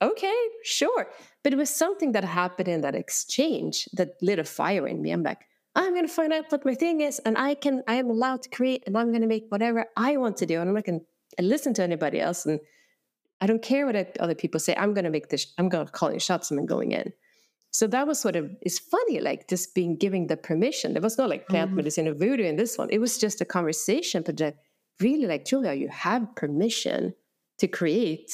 [0.00, 1.08] okay, sure.
[1.46, 5.12] But it was something that happened in that exchange that lit a fire in me.
[5.12, 8.10] I'm like, I'm gonna find out what my thing is, and I can I am
[8.10, 10.58] allowed to create and I'm gonna make whatever I want to do.
[10.58, 11.02] And I'm not gonna
[11.40, 12.46] listen to anybody else.
[12.46, 12.58] And
[13.40, 14.74] I don't care what other people say.
[14.74, 17.12] I'm gonna make this, I'm gonna call in shots and I'm going in.
[17.70, 20.94] So that was sort of it's funny, like just being giving the permission.
[20.94, 21.76] There was no like plant mm-hmm.
[21.76, 22.88] medicine or voodoo in this one.
[22.90, 24.56] It was just a conversation, but that
[25.00, 27.14] really like Julia, you have permission
[27.58, 28.30] to create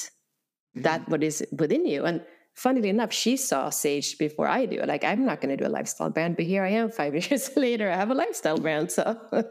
[0.75, 0.85] mm-hmm.
[0.85, 2.07] that what is within you.
[2.07, 2.23] And
[2.55, 4.79] funnily enough, she saw Sage before I do.
[4.79, 7.51] Like I'm not going to do a lifestyle brand, but here I am five years
[7.57, 7.91] later.
[7.91, 8.93] I have a lifestyle brand.
[8.93, 9.19] So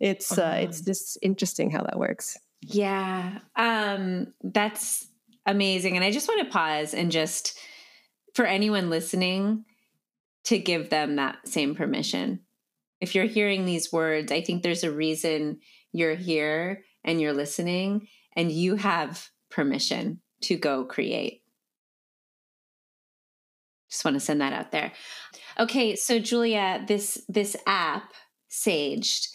[0.00, 0.86] it's uh, it's uh-huh.
[0.86, 2.38] just interesting how that works.
[2.60, 5.08] Yeah, um, that's
[5.46, 5.96] amazing.
[5.96, 7.58] And I just want to pause and just
[8.34, 9.64] for anyone listening
[10.44, 12.40] to give them that same permission.
[13.00, 15.58] If you're hearing these words, I think there's a reason
[15.92, 21.41] you're here and you're listening and you have permission to go create.
[23.92, 24.90] Just want to send that out there.
[25.60, 28.12] Okay, so Julia, this this app
[28.50, 29.28] Saged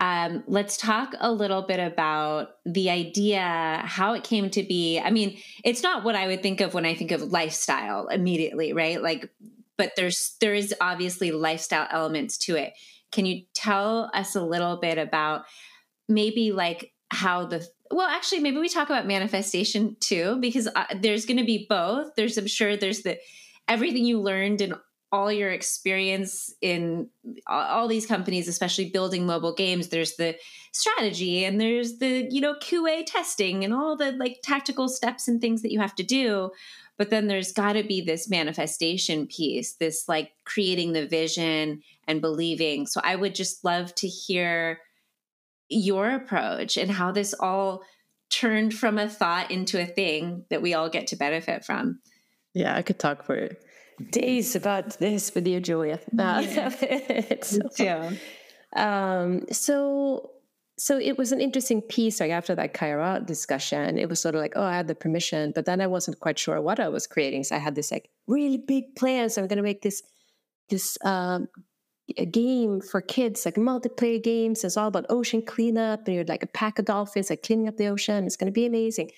[0.00, 5.00] um, let's talk a little bit about the idea, how it came to be.
[5.00, 8.72] I mean, it's not what I would think of when I think of lifestyle immediately,
[8.72, 9.02] right?
[9.02, 9.28] Like,
[9.76, 12.74] but there's there is obviously lifestyle elements to it.
[13.10, 15.44] Can you tell us a little bit about
[16.08, 21.24] maybe like how the well actually maybe we talk about manifestation too because uh, there's
[21.24, 23.16] going to be both there's i'm sure there's the
[23.68, 24.74] everything you learned and
[25.10, 27.08] all your experience in
[27.46, 30.36] all these companies especially building mobile games there's the
[30.72, 35.40] strategy and there's the you know qa testing and all the like tactical steps and
[35.40, 36.50] things that you have to do.
[36.96, 42.20] But then there's got to be this manifestation piece this like creating the vision and
[42.20, 42.86] believing.
[42.86, 44.80] So i would just love to hear
[45.68, 47.82] your approach and how this all
[48.30, 52.00] turned from a thought into a thing that we all get to benefit from
[52.58, 53.48] yeah i could talk for
[54.10, 56.00] days about this with you, Julia.
[56.18, 56.42] Uh,
[57.42, 58.10] so, yeah.
[58.76, 60.30] Um, so,
[60.76, 62.20] so it was an interesting piece.
[62.20, 64.94] Like after that Kaia Ra discussion, it was sort of like, oh, I had the
[64.94, 67.44] permission, but then I wasn't quite sure what I was creating.
[67.44, 69.38] So I had this like really big plans.
[69.38, 70.02] I'm going to make this
[70.68, 71.48] this um,
[72.16, 74.64] a game for kids, like multiplayer games.
[74.64, 77.76] It's all about ocean cleanup, and you're like a pack of dolphins, like cleaning up
[77.76, 78.26] the ocean.
[78.26, 79.10] It's going to be amazing.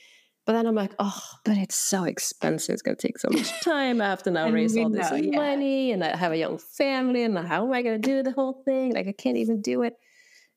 [0.51, 2.73] But then I'm like, oh, but it's so expensive.
[2.73, 4.01] It's going to take so much time.
[4.01, 7.23] I have to now raise all this know, money, and I have a young family,
[7.23, 8.93] and how am I going to do the whole thing?
[8.93, 9.97] Like, I can't even do it.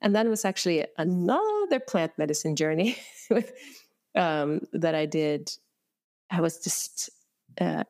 [0.02, 2.98] And then it was actually another plant medicine journey
[4.16, 5.52] um, that I did.
[6.32, 7.12] I was just
[7.62, 7.84] uh,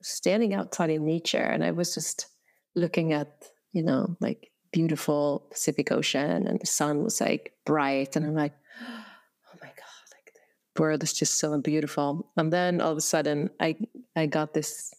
[0.00, 2.28] standing outside in nature and I was just
[2.76, 8.14] looking at, you know, like beautiful Pacific Ocean and the sun was like bright.
[8.14, 10.40] And I'm like, oh my God, like the
[10.78, 12.30] world is just so beautiful.
[12.36, 13.76] And then all of a sudden I,
[14.16, 14.94] I got this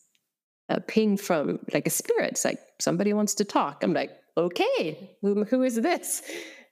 [0.69, 2.31] uh, ping from like a spirit.
[2.31, 3.83] It's like somebody wants to talk.
[3.83, 6.21] I'm like, okay, who, who is this?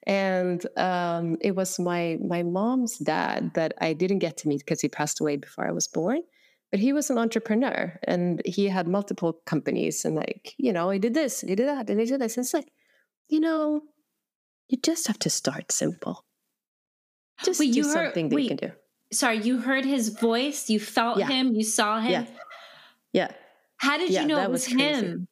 [0.05, 4.79] And um, it was my my mom's dad that I didn't get to meet because
[4.79, 6.21] he passed away before I was born.
[6.71, 10.99] But he was an entrepreneur and he had multiple companies and like, you know, he
[10.99, 12.37] did this, he did that, and he did this.
[12.37, 12.71] And it's like,
[13.29, 13.81] you know,
[14.69, 16.25] you just have to start simple.
[17.43, 18.71] Just wait, do something that wait, you can do.
[19.11, 21.27] Sorry, you heard his voice, you felt yeah.
[21.27, 22.11] him, you saw him.
[22.11, 22.25] Yeah.
[23.13, 23.31] Yeah.
[23.77, 25.27] How did yeah, you know it was, was him?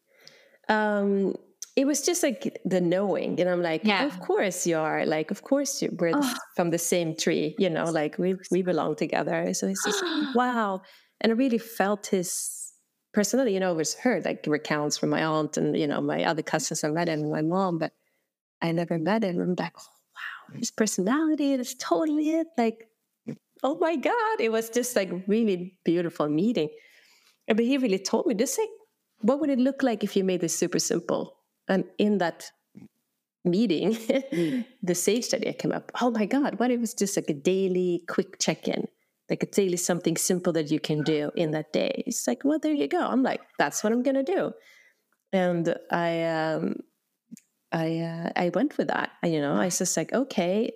[0.69, 1.35] Um,
[1.75, 4.05] it was just like the knowing and i'm like yeah.
[4.05, 6.33] of course you are like of course you, we're oh.
[6.55, 10.03] from the same tree you know like we we belong together so it's just
[10.35, 10.81] wow
[11.21, 12.73] and i really felt his
[13.13, 16.23] personality you know it was heard like recounts from my aunt and you know my
[16.23, 17.91] other cousins i met him and my mom but
[18.61, 22.87] i never met him i'm like oh wow his personality is totally it like
[23.65, 26.69] oh my god it was just like really beautiful meeting
[27.47, 28.69] but he really told me just like
[29.21, 31.35] what would it look like if you made this super simple
[31.67, 32.51] and in that
[33.45, 34.65] meeting, mm.
[34.83, 35.91] the sage study came up.
[36.01, 38.87] Oh my God, what if it was just like a daily quick check in?
[39.29, 42.03] Like a daily something simple that you can do in that day.
[42.05, 42.99] It's like, well, there you go.
[42.99, 44.51] I'm like, that's what I'm gonna do.
[45.33, 46.75] And I um
[47.71, 49.11] I uh, I went with that.
[49.23, 50.71] You know, I was just like, okay,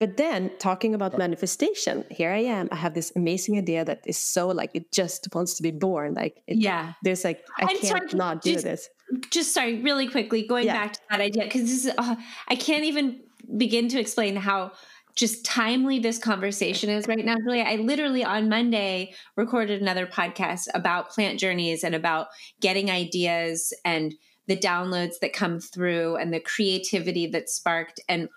[0.00, 2.70] but then talking about manifestation, here I am.
[2.72, 6.14] I have this amazing idea that is so like it just wants to be born.
[6.14, 8.88] Like it, yeah, there's like I I'm can't sorry, not do just, this.
[9.30, 10.72] Just sorry, really quickly going yeah.
[10.72, 12.16] back to that idea because this is uh,
[12.48, 13.20] I can't even
[13.58, 14.72] begin to explain how
[15.16, 17.64] just timely this conversation is right now, Julia.
[17.64, 22.28] I literally on Monday recorded another podcast about plant journeys and about
[22.62, 24.14] getting ideas and
[24.46, 28.30] the downloads that come through and the creativity that's sparked and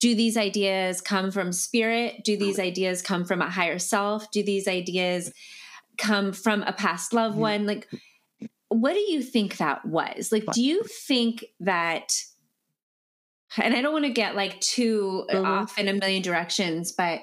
[0.00, 2.24] do these ideas come from spirit?
[2.24, 4.30] Do these ideas come from a higher self?
[4.30, 5.30] Do these ideas
[5.98, 7.40] come from a past loved mm-hmm.
[7.42, 7.66] one?
[7.66, 7.86] Like,
[8.68, 10.32] what do you think that was?
[10.32, 12.14] Like, do you think that?
[13.58, 15.44] And I don't want to get like too mm-hmm.
[15.44, 17.20] off in a million directions, but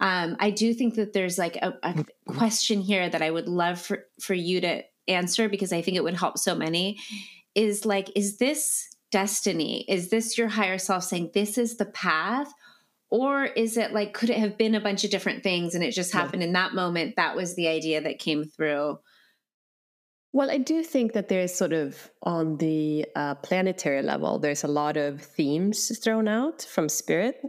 [0.00, 2.36] um, I do think that there's like a, a mm-hmm.
[2.36, 6.02] question here that I would love for for you to answer because I think it
[6.02, 6.98] would help so many.
[7.54, 9.84] Is like, is this destiny?
[9.88, 12.52] Is this your higher self saying, this is the path?
[13.08, 15.92] Or is it like, could it have been a bunch of different things and it
[15.92, 16.48] just happened yeah.
[16.48, 17.14] in that moment?
[17.16, 18.98] That was the idea that came through.
[20.32, 24.68] Well, I do think that there's sort of on the uh, planetary level, there's a
[24.68, 27.40] lot of themes thrown out from spirit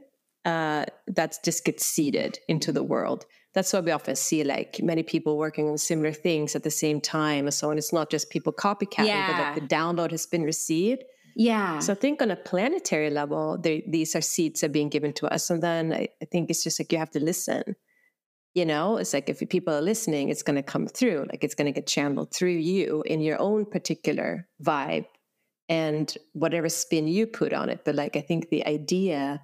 [0.46, 3.26] uh, that just get seeded into the world.
[3.54, 7.02] That's why we often see like many people working on similar things at the same
[7.02, 7.78] time and so on.
[7.78, 9.32] It's not just people copycatting, yeah.
[9.32, 11.04] but like the download has been received.
[11.40, 11.78] Yeah.
[11.80, 15.32] So I think on a planetary level, these are seeds that are being given to
[15.32, 15.52] us.
[15.52, 17.76] And then I, I think it's just like you have to listen.
[18.56, 21.54] You know, it's like if people are listening, it's going to come through, like it's
[21.54, 25.06] going to get channeled through you in your own particular vibe
[25.70, 27.82] and whatever spin you put on it.
[27.86, 29.40] But like, I think the idea,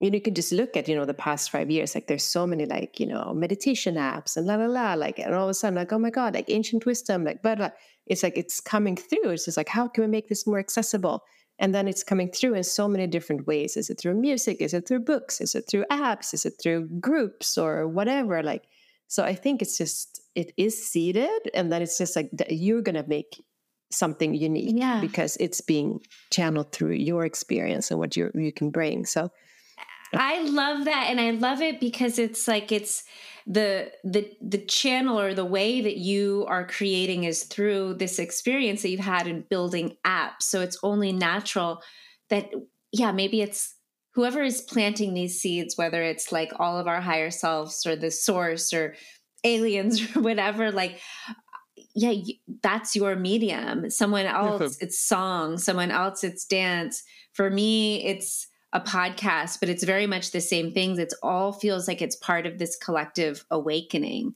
[0.00, 2.24] you know, you can just look at, you know, the past five years, like there's
[2.24, 5.50] so many like, you know, meditation apps and la la la, like, and all of
[5.50, 8.96] a sudden, like, oh my God, like ancient wisdom, like, but it's like it's coming
[8.96, 9.30] through.
[9.30, 11.22] It's just like, how can we make this more accessible?
[11.58, 13.78] And then it's coming through in so many different ways.
[13.78, 14.60] Is it through music?
[14.60, 15.40] Is it through books?
[15.40, 16.34] Is it through apps?
[16.34, 18.42] Is it through groups or whatever?
[18.42, 18.64] Like,
[19.08, 21.50] so I think it's just, it is seeded.
[21.54, 23.42] And then it's just like you're going to make
[23.90, 25.00] something unique yeah.
[25.00, 29.06] because it's being channeled through your experience and what you you can bring.
[29.06, 29.30] So
[30.16, 31.06] I love that.
[31.10, 33.04] And I love it because it's like, it's,
[33.46, 38.82] the the the channel or the way that you are creating is through this experience
[38.82, 40.42] that you've had in building apps.
[40.42, 41.80] So it's only natural
[42.28, 42.50] that
[42.90, 43.74] yeah maybe it's
[44.14, 48.10] whoever is planting these seeds whether it's like all of our higher selves or the
[48.10, 48.96] source or
[49.44, 51.00] aliens or whatever like
[51.94, 52.14] yeah
[52.62, 53.90] that's your medium.
[53.90, 55.56] Someone else it's song.
[55.56, 57.04] Someone else it's dance.
[57.32, 60.98] For me it's a podcast, but it's very much the same things.
[60.98, 64.34] It's all feels like it's part of this collective awakening.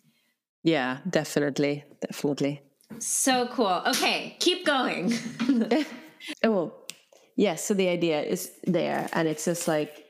[0.64, 1.84] Yeah, definitely.
[2.00, 2.62] Definitely.
[2.98, 3.82] So cool.
[3.86, 5.12] Okay, keep going.
[6.44, 7.36] oh, yes.
[7.36, 10.06] Yeah, so the idea is there, and it's just like,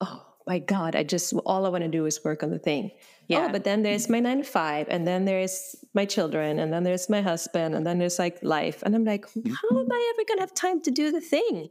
[0.00, 2.92] oh my God, I just, all I want to do is work on the thing.
[2.94, 3.46] Oh, yeah.
[3.48, 6.84] Oh, but then there's my nine to five, and then there's my children, and then
[6.84, 8.84] there's my husband, and then there's like life.
[8.84, 9.50] And I'm like, mm-hmm.
[9.50, 11.68] how am I ever going to have time to do the thing?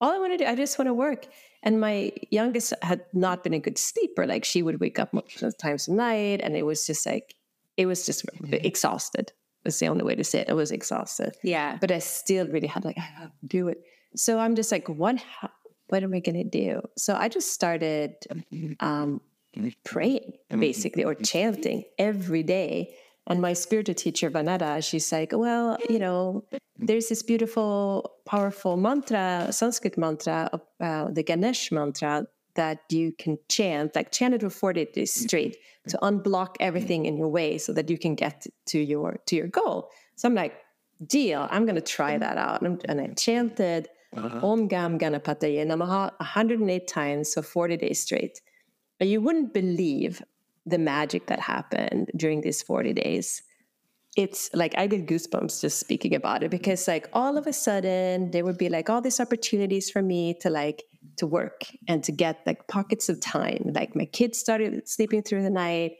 [0.00, 1.26] All I want to do, I just want to work.
[1.62, 4.26] And my youngest had not been a good sleeper.
[4.26, 7.34] Like she would wake up multiple times a night, and it was just like
[7.76, 8.54] it was just mm-hmm.
[8.54, 9.32] exhausted.
[9.64, 10.50] Was the only way to say it.
[10.50, 11.34] I was exhausted.
[11.42, 11.76] Yeah.
[11.80, 13.82] But I still really had like I have to do it.
[14.14, 15.22] So I'm just like, what?
[15.88, 16.82] What am I gonna do?
[16.96, 18.14] So I just started
[18.80, 19.20] um,
[19.84, 22.94] praying, basically, or chanting every day
[23.26, 26.44] and my spiritual teacher, Vanetta, she's like, well, you know,
[26.78, 30.48] there's this beautiful, powerful mantra, Sanskrit mantra,
[30.80, 35.56] uh, the Ganesh mantra that you can chant, like chant it for 40 days straight
[35.88, 39.48] to unblock everything in your way so that you can get to your to your
[39.48, 39.90] goal.
[40.16, 40.54] So I'm like,
[41.06, 42.62] deal, I'm gonna try that out.
[42.62, 44.46] And, and I chanted uh-huh.
[44.46, 48.40] Om Gam Ganapataye Namaha 108 times for 40 days straight.
[48.98, 50.22] And you wouldn't believe
[50.66, 53.42] the magic that happened during these 40 days
[54.16, 58.30] it's like I get goosebumps just speaking about it because like all of a sudden
[58.30, 60.84] there would be like all these opportunities for me to like
[61.18, 63.72] to work and to get like pockets of time.
[63.74, 65.92] Like my kids started sleeping through the night.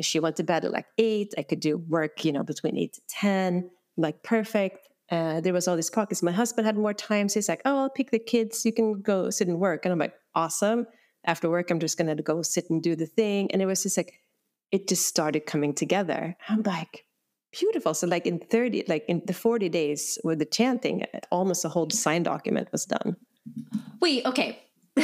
[0.00, 1.34] She went to bed at like eight.
[1.36, 4.88] I could do work, you know, between eight to ten, like perfect.
[5.10, 6.22] Uh, there was all these pockets.
[6.22, 8.64] My husband had more time, so he's like, "Oh, I'll pick the kids.
[8.64, 10.86] You can go sit and work." And I'm like, "Awesome."
[11.24, 13.50] After work, I'm just going to go sit and do the thing.
[13.50, 14.20] And it was just like,
[14.70, 16.36] it just started coming together.
[16.48, 17.04] I'm like,
[17.52, 17.94] beautiful.
[17.94, 21.68] So, like in 30, like in the 40 days with the chanting, uh, almost a
[21.68, 23.16] whole design document was done.
[24.00, 24.62] Wait, okay.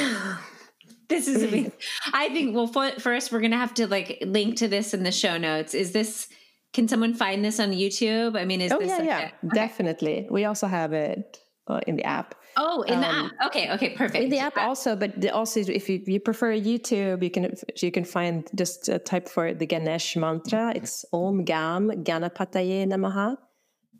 [1.09, 1.73] this is amazing.
[2.13, 5.13] I think, well, first, we're going to have to like link to this in the
[5.13, 5.75] show notes.
[5.75, 6.29] Is this,
[6.73, 8.39] can someone find this on YouTube?
[8.39, 9.55] I mean, is oh, this yeah, like yeah, a, okay.
[9.55, 10.27] definitely.
[10.31, 11.39] We also have it
[11.71, 12.35] uh, in the app.
[12.57, 13.31] Oh, in um, the app.
[13.47, 14.25] Okay, okay, perfect.
[14.25, 18.05] In the app also, but also if you, you prefer YouTube, you can you can
[18.05, 20.73] find just a type for the Ganesh mantra.
[20.75, 23.37] It's Om Gam Ganapataye Namaha.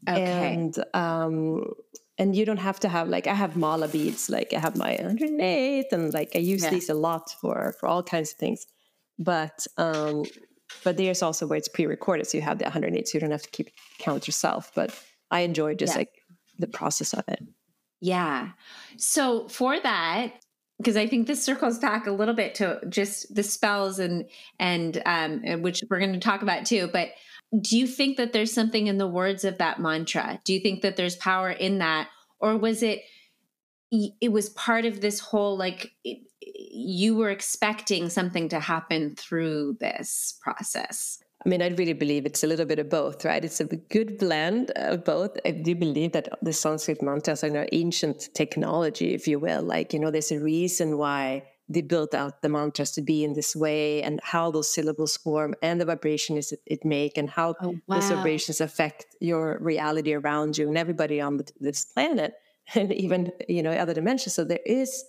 [0.09, 0.55] Okay.
[0.55, 1.65] And um
[2.19, 4.93] and you don't have to have like I have mala beads, like I have my
[4.97, 6.71] 108 and like I use yeah.
[6.71, 8.67] these a lot for for all kinds of things.
[9.19, 10.25] But um
[10.85, 13.43] but there's also where it's pre-recorded, so you have the 108, so you don't have
[13.43, 14.71] to keep count yourself.
[14.75, 14.95] But
[15.31, 15.99] I enjoy just yeah.
[15.99, 16.13] like
[16.59, 17.41] the process of it.
[18.01, 18.51] Yeah.
[18.97, 20.33] So for that,
[20.79, 24.27] because I think this circles back a little bit to just the spells and
[24.59, 26.89] and um, which we're going to talk about too.
[26.91, 27.11] But
[27.61, 30.41] do you think that there's something in the words of that mantra?
[30.45, 32.09] Do you think that there's power in that,
[32.41, 33.03] or was it?
[33.93, 39.77] It was part of this whole like it, you were expecting something to happen through
[39.81, 41.20] this process.
[41.45, 43.43] I mean, I really believe it's a little bit of both, right?
[43.43, 45.39] It's a good blend of both.
[45.47, 49.63] I do believe that the Sanskrit mantras are an ancient technology, if you will.
[49.63, 53.33] Like, you know, there's a reason why they built out the mantras to be in
[53.33, 57.77] this way and how those syllables form and the vibrations it make and how oh,
[57.87, 57.95] wow.
[57.95, 62.35] those vibrations affect your reality around you and everybody on this planet
[62.75, 64.35] and even, you know, other dimensions.
[64.35, 65.05] So there is,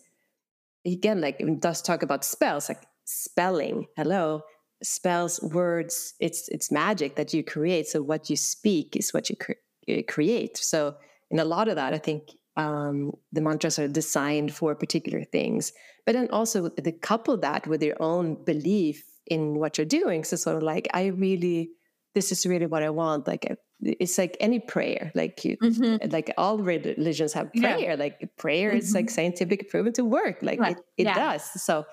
[0.86, 3.88] again, like, it does talk about spells, like spelling.
[3.98, 4.44] Hello
[4.84, 7.88] spells, words, it's it's magic that you create.
[7.88, 10.58] So what you speak is what you cre- create.
[10.58, 10.96] So
[11.30, 15.74] in a lot of that, I think um, the mantras are designed for particular things,
[16.06, 20.24] but then also the couple that with your own belief in what you're doing.
[20.24, 21.72] So sort of like, I really,
[22.14, 23.28] this is really what I want.
[23.28, 26.10] Like it's like any prayer, like you, mm-hmm.
[26.12, 27.80] like all religions have prayer.
[27.80, 27.96] Yeah.
[27.96, 28.80] Like prayer mm-hmm.
[28.80, 30.40] is like scientific proven to work.
[30.42, 31.16] Like it, it yeah.
[31.16, 31.44] does.
[31.64, 31.86] So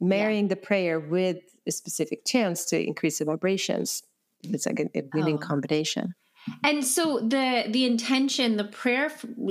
[0.00, 4.02] marrying the prayer with a specific chance to increase the vibrations.
[4.42, 5.46] It's like a, a winning oh.
[5.46, 6.14] combination.
[6.62, 9.10] And so the the intention the prayer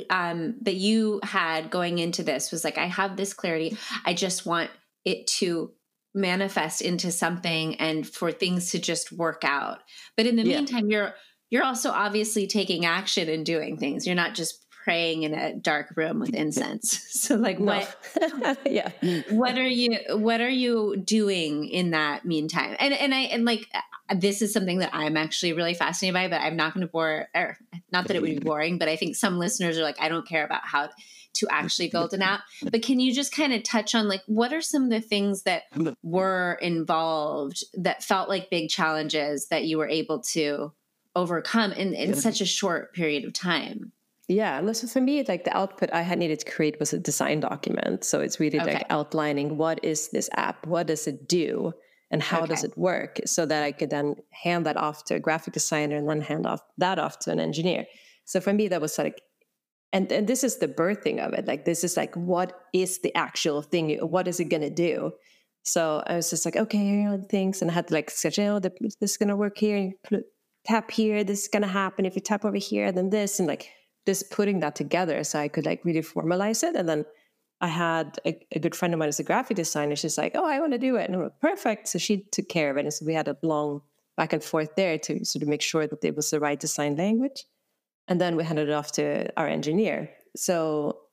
[0.09, 3.77] um, that you had going into this was like i have this clarity.
[4.05, 4.69] I just want
[5.03, 5.71] it to
[6.13, 9.79] manifest into something and for things to just work out.
[10.15, 10.57] But in the yeah.
[10.57, 11.15] meantime you're
[11.49, 14.07] you're also obviously taking action and doing things.
[14.07, 16.99] You're not just praying in a dark room with incense.
[17.23, 17.65] So like no.
[17.65, 18.91] what yeah.
[19.29, 22.75] What are you what are you doing in that meantime?
[22.79, 23.69] And and I and like
[24.13, 27.29] this is something that I'm actually really fascinated by, but I'm not going to bore
[27.33, 27.57] or
[27.93, 30.27] not that it would be boring, but I think some listeners are like I don't
[30.27, 30.89] care about how
[31.35, 32.41] to actually build an app.
[32.61, 35.43] But can you just kind of touch on like what are some of the things
[35.43, 35.63] that
[36.03, 40.73] were involved that felt like big challenges that you were able to
[41.15, 43.93] overcome in, in such a short period of time?
[44.29, 46.99] Yeah, and so for me, like the output I had needed to create was a
[46.99, 48.05] design document.
[48.05, 48.75] So it's really okay.
[48.75, 51.73] like outlining what is this app, what does it do,
[52.09, 52.47] and how okay.
[52.47, 55.97] does it work, so that I could then hand that off to a graphic designer
[55.97, 57.85] and then hand off that off to an engineer.
[58.23, 59.21] So for me, that was like,
[59.91, 61.45] and and this is the birthing of it.
[61.45, 63.97] Like this is like, what is the actual thing?
[63.99, 65.11] What is it gonna do?
[65.63, 68.09] So I was just like, okay, here are the things, and I had to like
[68.09, 69.91] sketch, oh, this is gonna work here.
[70.65, 72.05] Tap here, this is gonna happen.
[72.05, 73.69] If you tap over here, then this, and like
[74.05, 77.05] just putting that together so I could like really formalize it and then
[77.63, 79.95] I had a, a, good friend of mine who's a graphic designer.
[79.95, 82.49] She's like, "Oh, I want to do it," and I'm like, "Perfect." So she took
[82.49, 83.81] care of it, and so we had a long
[84.17, 86.97] back and forth there to sort of make sure that it was the right design
[86.97, 87.45] language,
[88.09, 90.09] and then we handed it off to our engineer.
[90.35, 91.03] So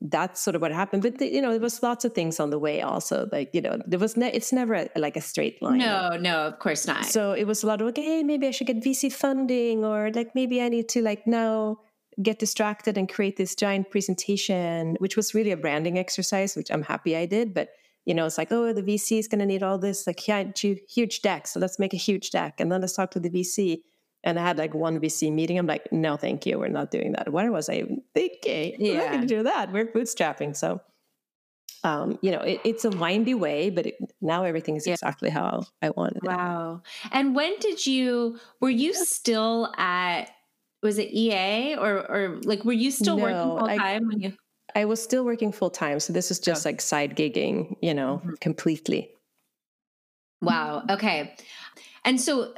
[0.00, 1.04] that's sort of what happened.
[1.04, 2.82] But the, you know, there was lots of things on the way.
[2.82, 5.78] Also, like you know, there was ne- it's never a, like a straight line.
[5.78, 7.04] No, no, of course not.
[7.04, 10.10] So it was a lot of okay, hey, maybe I should get VC funding, or
[10.12, 11.78] like maybe I need to like now
[12.22, 16.82] get distracted and create this giant presentation, which was really a branding exercise, which I'm
[16.82, 17.54] happy I did.
[17.54, 17.70] But
[18.04, 20.64] you know, it's like, oh, the VC is going to need all this like huge,
[20.88, 23.82] huge deck, so let's make a huge deck, and then let's talk to the VC
[24.26, 25.56] and I had like one VC meeting.
[25.56, 26.58] I'm like, no, thank you.
[26.58, 27.32] We're not doing that.
[27.32, 28.74] What was I even thinking?
[28.78, 28.92] Yeah.
[28.92, 29.72] We're not going to do that.
[29.72, 30.56] We're bootstrapping.
[30.56, 30.80] So,
[31.84, 34.94] um, you know, it, it's a windy way, but it, now everything is yeah.
[34.94, 36.32] exactly how I wanted wow.
[36.32, 36.36] it.
[36.36, 36.82] Wow.
[37.12, 40.30] And when did you, were you still at,
[40.86, 44.32] was it EA or, or like, were you still no, working full time when you?
[44.76, 45.98] I was still working full time.
[45.98, 46.70] So this is just oh.
[46.70, 48.34] like side gigging, you know, mm-hmm.
[48.40, 49.10] completely.
[50.40, 50.84] Wow.
[50.88, 51.34] Okay.
[52.04, 52.54] And so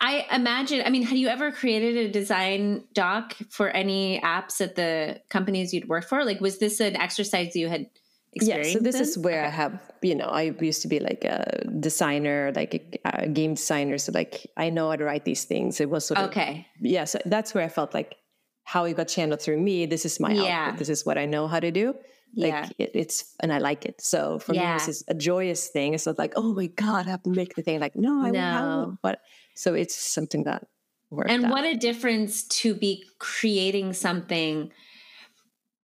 [0.00, 4.74] I imagine, I mean, had you ever created a design doc for any apps at
[4.74, 6.24] the companies you'd worked for?
[6.24, 7.90] Like, was this an exercise you had
[8.36, 8.70] experienced?
[8.70, 9.48] Yeah, so this is where okay.
[9.48, 12.74] I have, you know, I used to be like a designer, like
[13.04, 13.98] a, a, game designer.
[13.98, 15.80] So, like, I know how to write these things.
[15.80, 16.66] It was sort of, okay.
[16.80, 18.16] Yeah, so that's where I felt like
[18.64, 19.86] how it got channeled through me.
[19.86, 20.66] This is my yeah.
[20.66, 20.78] output.
[20.78, 21.94] This is what I know how to do
[22.34, 22.68] like yeah.
[22.78, 24.72] it, it's and i like it so for yeah.
[24.72, 27.30] me this is a joyous thing it's not like oh my god i have to
[27.30, 28.98] make the thing like no i no.
[29.02, 29.20] but
[29.54, 30.66] so it's something that
[31.10, 31.50] works and out.
[31.50, 34.70] what a difference to be creating something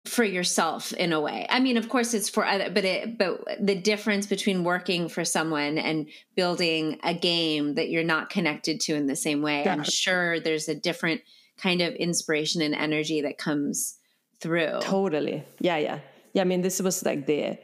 [0.09, 1.47] for yourself in a way.
[1.49, 5.25] I mean of course it's for other but it but the difference between working for
[5.25, 9.85] someone and building a game that you're not connected to in the same way i'm
[9.85, 11.21] sure there's a different
[11.59, 13.99] kind of inspiration and energy that comes
[14.41, 14.79] through.
[14.81, 15.45] Totally.
[15.61, 16.01] Yeah yeah.
[16.33, 17.57] Yeah, I mean, this was like the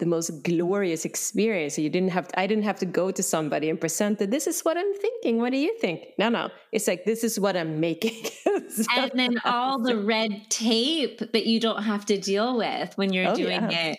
[0.00, 1.78] the most glorious experience.
[1.78, 4.30] You didn't have to, I didn't have to go to somebody and present it.
[4.30, 5.38] This is what I'm thinking.
[5.38, 6.08] What do you think?
[6.18, 6.50] No, no.
[6.72, 8.24] It's like this is what I'm making.
[8.68, 13.12] so, and then all the red tape that you don't have to deal with when
[13.12, 13.92] you're oh, doing yeah.
[13.92, 13.98] it.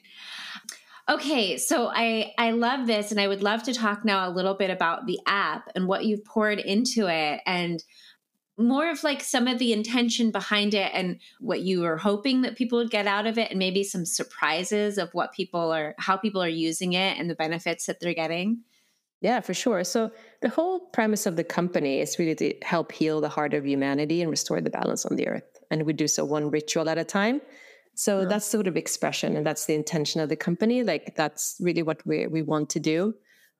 [1.09, 4.53] Okay, so I I love this and I would love to talk now a little
[4.53, 7.83] bit about the app and what you've poured into it and
[8.67, 12.55] more of like some of the intention behind it and what you were hoping that
[12.55, 16.17] people would get out of it and maybe some surprises of what people are how
[16.17, 18.61] people are using it and the benefits that they're getting?
[19.21, 19.83] Yeah for sure.
[19.83, 23.65] So the whole premise of the company is really to help heal the heart of
[23.65, 25.59] humanity and restore the balance on the earth.
[25.69, 27.41] And we do so one ritual at a time.
[27.93, 30.81] So that's sort of expression and that's the intention of the company.
[30.81, 33.13] Like that's really what we, we want to do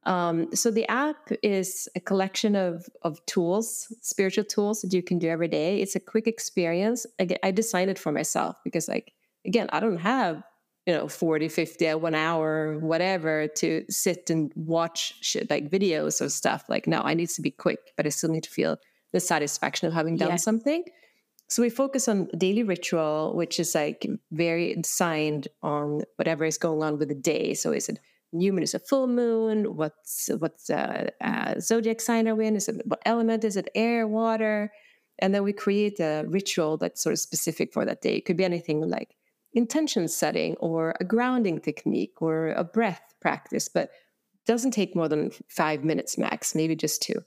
[0.03, 5.19] um, so the app is a collection of of tools, spiritual tools that you can
[5.19, 5.81] do every day.
[5.81, 7.05] It's a quick experience.
[7.19, 9.13] Again, I designed it for myself because, like,
[9.45, 10.43] again, I don't have
[10.87, 16.25] you know 40 50 uh, one hour whatever to sit and watch shit, like videos
[16.25, 18.77] or stuff like no i need to be quick but i still need to feel
[19.13, 20.35] the satisfaction of having done yeah.
[20.37, 20.83] something
[21.47, 26.81] so we focus on daily ritual which is like very designed on whatever is going
[26.81, 27.99] on with the day so is it
[28.33, 29.75] new moon is a full moon.
[29.75, 32.55] What's what's uh, uh, zodiac sign are we in?
[32.55, 33.43] Is it what element?
[33.43, 34.71] Is it air water?
[35.19, 38.15] And then we create a ritual that's sort of specific for that day.
[38.15, 39.15] It could be anything like
[39.53, 43.89] intention setting or a grounding technique or a breath practice but
[44.47, 47.21] doesn't take more than five minutes max maybe just two.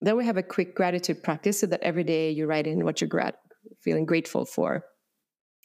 [0.00, 3.00] Then we have a quick gratitude practice so that every day you write in what
[3.00, 3.38] you're grat-
[3.82, 4.84] feeling grateful for.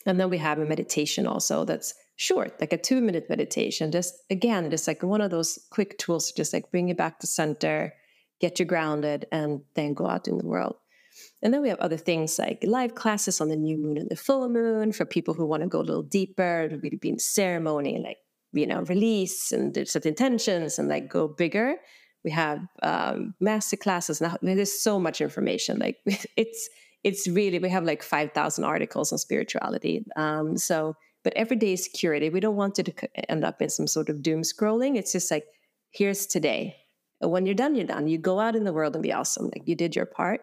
[0.06, 3.91] And then we have a meditation also that's short, like a two minute meditation.
[3.91, 7.20] Just again, just like one of those quick tools to just like bring you back
[7.20, 7.93] to center,
[8.39, 10.76] get you grounded, and then go out in the world.
[11.41, 14.16] And then we have other things like live classes on the new moon and the
[14.16, 17.20] full moon for people who want to go a little deeper, to really be in
[17.20, 18.18] ceremony, like,
[18.51, 21.76] you know, release and set intentions and like go bigger.
[22.24, 24.20] We have um, master classes.
[24.20, 25.78] Now, there's so much information.
[25.78, 25.97] Like,
[26.36, 26.70] it's,
[27.03, 30.05] it's really, we have like 5,000 articles on spirituality.
[30.16, 30.95] Um, so
[31.26, 32.32] but every day is curated.
[32.32, 34.96] We don't want it to end up in some sort of doom scrolling.
[34.96, 35.46] It's just like,
[35.90, 36.78] here's today.
[37.20, 38.08] And when you're done, you're done.
[38.08, 39.46] You go out in the world and be awesome.
[39.46, 40.42] Like you did your part.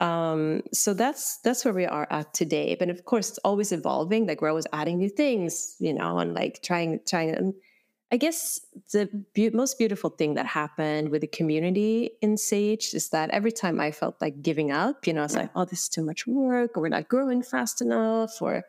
[0.00, 2.76] Um, so that's that's where we are at today.
[2.78, 4.26] But of course, it's always evolving.
[4.26, 7.34] Like we're always adding new things, you know, and like trying trying.
[7.34, 7.52] And
[8.10, 8.58] I guess
[8.94, 13.52] the be- most beautiful thing that happened with the community in Saged is that every
[13.52, 16.26] time I felt like giving up, you know, it's like, oh, this is too much
[16.26, 18.64] work, or we're not growing fast enough, or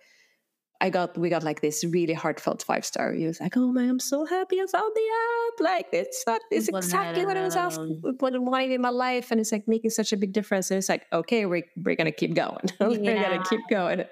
[0.81, 3.29] I got we got like this really heartfelt five star review.
[3.29, 5.59] It's like, oh man, I'm so happy I found the app.
[5.59, 9.29] Like it's not it's exactly what I was asking, what I wanted in my life,
[9.29, 10.71] and it's like making such a big difference.
[10.71, 12.65] And it's like, okay, we're we're gonna keep going.
[12.79, 14.05] we're gonna keep going.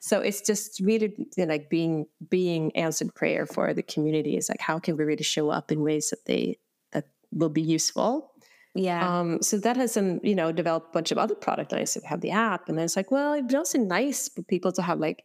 [0.00, 4.48] So it's just really you know, like being being answered prayer for the community is
[4.48, 6.58] like how can we really show up in ways that they
[6.90, 8.32] that will be useful.
[8.74, 9.20] Yeah.
[9.20, 11.90] Um, so that has some, you know, developed a bunch of other product lines.
[11.90, 14.42] So we have the app, and then it's like, well, it'd be also nice for
[14.42, 15.24] people to have like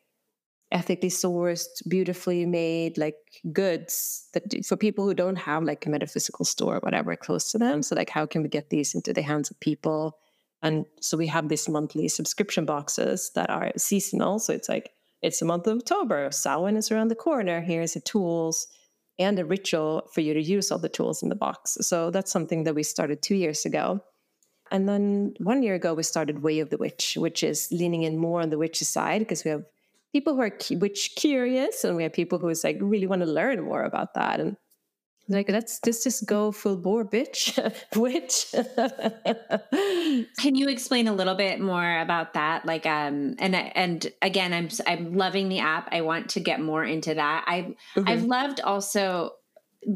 [0.73, 3.15] ethically sourced, beautifully made like
[3.53, 7.57] goods that for people who don't have like a metaphysical store or whatever close to
[7.57, 7.83] them.
[7.83, 10.17] So like, how can we get these into the hands of people?
[10.63, 14.39] And so we have these monthly subscription boxes that are seasonal.
[14.39, 16.29] So it's like it's the month of October.
[16.31, 17.61] Samhain is around the corner.
[17.61, 18.67] Here's the tools
[19.19, 21.77] and a ritual for you to use all the tools in the box.
[21.81, 24.01] So that's something that we started two years ago.
[24.71, 28.17] And then one year ago, we started Way of the Witch, which is leaning in
[28.17, 29.65] more on the witch's side because we have
[30.13, 33.27] people who are witch curious and we have people who is like really want to
[33.27, 34.39] learn more about that.
[34.39, 34.55] And
[35.29, 37.57] like let's just just go full bore bitch
[37.95, 38.51] which
[40.39, 44.67] can you explain a little bit more about that like um and and again i'm
[44.85, 48.07] i'm loving the app i want to get more into that i've mm-hmm.
[48.07, 49.31] i've loved also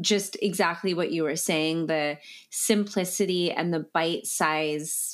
[0.00, 2.16] just exactly what you were saying the
[2.50, 5.07] simplicity and the bite size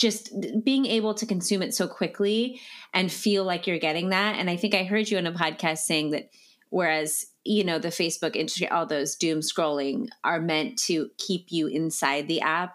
[0.00, 0.32] just
[0.64, 2.58] being able to consume it so quickly
[2.94, 4.36] and feel like you're getting that.
[4.36, 6.30] And i think i heard you in a podcast saying that
[6.70, 11.66] whereas you know the facebook Instagram, all those doom scrolling are meant to keep you
[11.66, 12.74] inside the app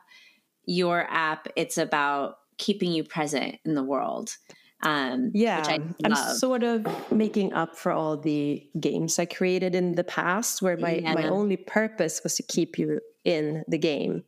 [0.66, 4.38] your app it's about keeping you present in the world
[4.84, 9.96] um yeah I am sort of making up for all the games i created in
[9.96, 11.14] the past where my yeah.
[11.14, 14.24] my only purpose was to keep you in the game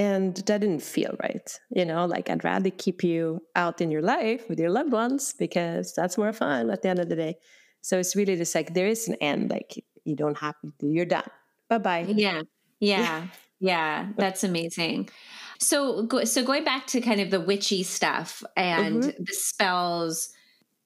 [0.00, 4.02] and that didn't feel right you know like i'd rather keep you out in your
[4.02, 7.34] life with your loved ones because that's more fun at the end of the day
[7.80, 9.50] so it's really just like there is an end.
[9.50, 10.72] Like you don't have to.
[10.86, 11.28] You're done.
[11.68, 12.06] Bye bye.
[12.08, 12.42] Yeah.
[12.78, 13.26] Yeah.
[13.62, 14.08] Yeah.
[14.16, 15.10] That's amazing.
[15.58, 19.22] So, so going back to kind of the witchy stuff and mm-hmm.
[19.22, 20.30] the spells,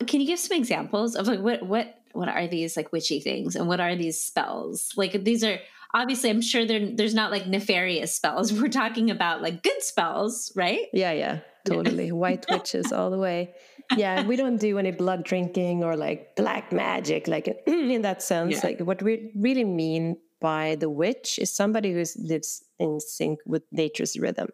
[0.09, 3.55] can you give some examples of like what what what are these like witchy things
[3.55, 4.93] and what are these spells?
[4.97, 5.61] Like these are
[5.95, 8.53] obviously I'm sure there's not like nefarious spells.
[8.61, 10.89] We're talking about like good spells, right?
[10.93, 12.13] Yeah, yeah, totally.
[12.13, 13.55] White witches all the way
[13.97, 18.57] yeah, we don't do any blood drinking or like black magic, like in that sense.
[18.57, 18.61] Yeah.
[18.65, 23.63] Like what we really mean by the witch is somebody who lives in sync with
[23.73, 24.49] nature's rhythm.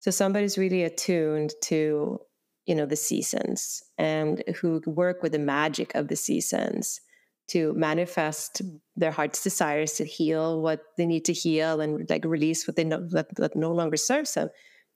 [0.00, 2.20] So somebody's really attuned to,
[2.66, 7.00] you know, the seasons and who work with the magic of the seasons
[7.52, 8.62] to manifest
[8.96, 12.84] their heart's desires to heal what they need to heal and like release what they
[12.84, 14.48] know that, that no longer serves them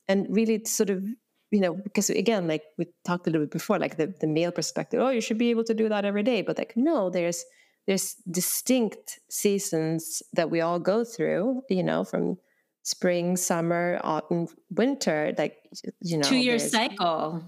[0.08, 1.04] and really sort of
[1.50, 4.50] you know, because again, like we talked a little bit before, like the, the male
[4.50, 6.42] perspective, oh, you should be able to do that every day.
[6.42, 7.44] But like, no, there's
[7.86, 12.36] there's distinct seasons that we all go through, you know, from
[12.82, 15.56] spring, summer, autumn, winter, like
[16.00, 17.42] you know, two year cycle.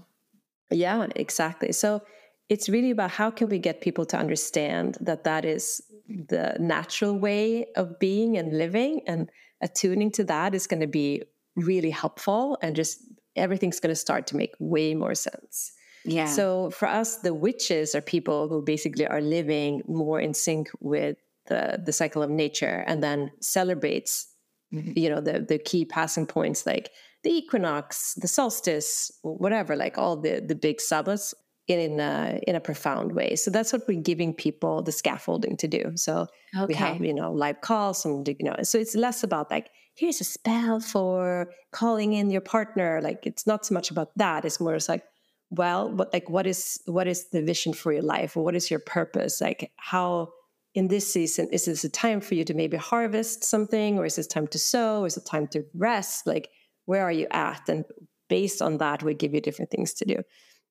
[0.71, 1.71] Yeah, exactly.
[1.73, 2.01] So
[2.49, 7.17] it's really about how can we get people to understand that that is the natural
[7.17, 9.29] way of being and living and
[9.61, 11.23] attuning to that is going to be
[11.55, 12.99] really helpful and just
[13.35, 15.73] everything's going to start to make way more sense.
[16.05, 16.25] Yeah.
[16.25, 21.17] So for us, the witches are people who basically are living more in sync with
[21.47, 24.27] the the cycle of nature, and then celebrates,
[24.73, 24.93] mm-hmm.
[24.95, 26.91] you know, the the key passing points like
[27.23, 31.33] the equinox, the solstice, whatever, like all the the big Sabbaths
[31.77, 33.35] in a in a profound way.
[33.35, 35.91] So that's what we're giving people the scaffolding to do.
[35.95, 36.65] So okay.
[36.65, 40.19] we have you know live calls, and you know, so it's less about like here's
[40.21, 42.99] a spell for calling in your partner.
[43.03, 44.45] Like it's not so much about that.
[44.45, 45.03] It's more it's like
[45.51, 48.35] well what like what is what is the vision for your life?
[48.35, 49.39] Or what is your purpose?
[49.39, 50.29] Like how
[50.73, 53.99] in this season is this a time for you to maybe harvest something?
[53.99, 55.01] Or is this time to sow?
[55.03, 56.25] Or is it time to rest?
[56.25, 56.49] Like
[56.85, 57.69] where are you at?
[57.69, 57.85] And
[58.29, 60.23] based on that we give you different things to do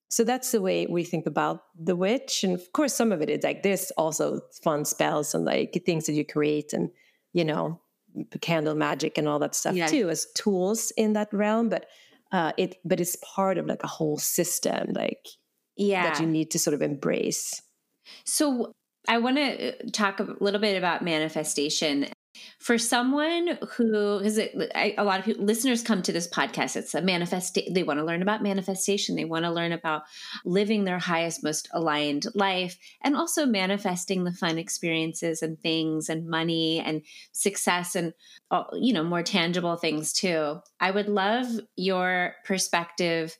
[0.08, 2.42] so that's the way we think about the witch.
[2.42, 6.06] And of course some of it is like there's also fun spells and like things
[6.06, 6.90] that you create and
[7.32, 7.80] you know
[8.40, 9.86] candle magic and all that stuff yeah.
[9.86, 11.68] too as tools in that realm.
[11.68, 11.86] But
[12.32, 15.26] uh it but it's part of like a whole system like
[15.76, 17.60] yeah that you need to sort of embrace.
[18.24, 18.72] So
[19.06, 22.06] i want to uh, talk a little bit about manifestation
[22.58, 26.94] for someone who is it a lot of people, listeners come to this podcast it's
[26.94, 30.02] a manifest they want to learn about manifestation they want to learn about
[30.44, 36.28] living their highest most aligned life and also manifesting the fun experiences and things and
[36.28, 37.02] money and
[37.32, 38.12] success and
[38.74, 40.60] you know more tangible things too.
[40.80, 41.46] I would love
[41.76, 43.36] your perspective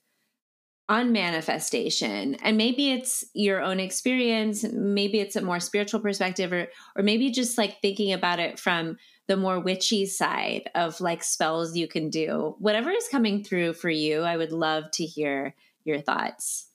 [0.89, 2.37] on manifestation.
[2.37, 7.31] And maybe it's your own experience maybe it's a more spiritual perspective or or maybe
[7.31, 12.09] just like thinking about it from the more witchy side of like spells you can
[12.09, 12.57] do.
[12.59, 16.69] Whatever is coming through for you i would love to hear your thoughts.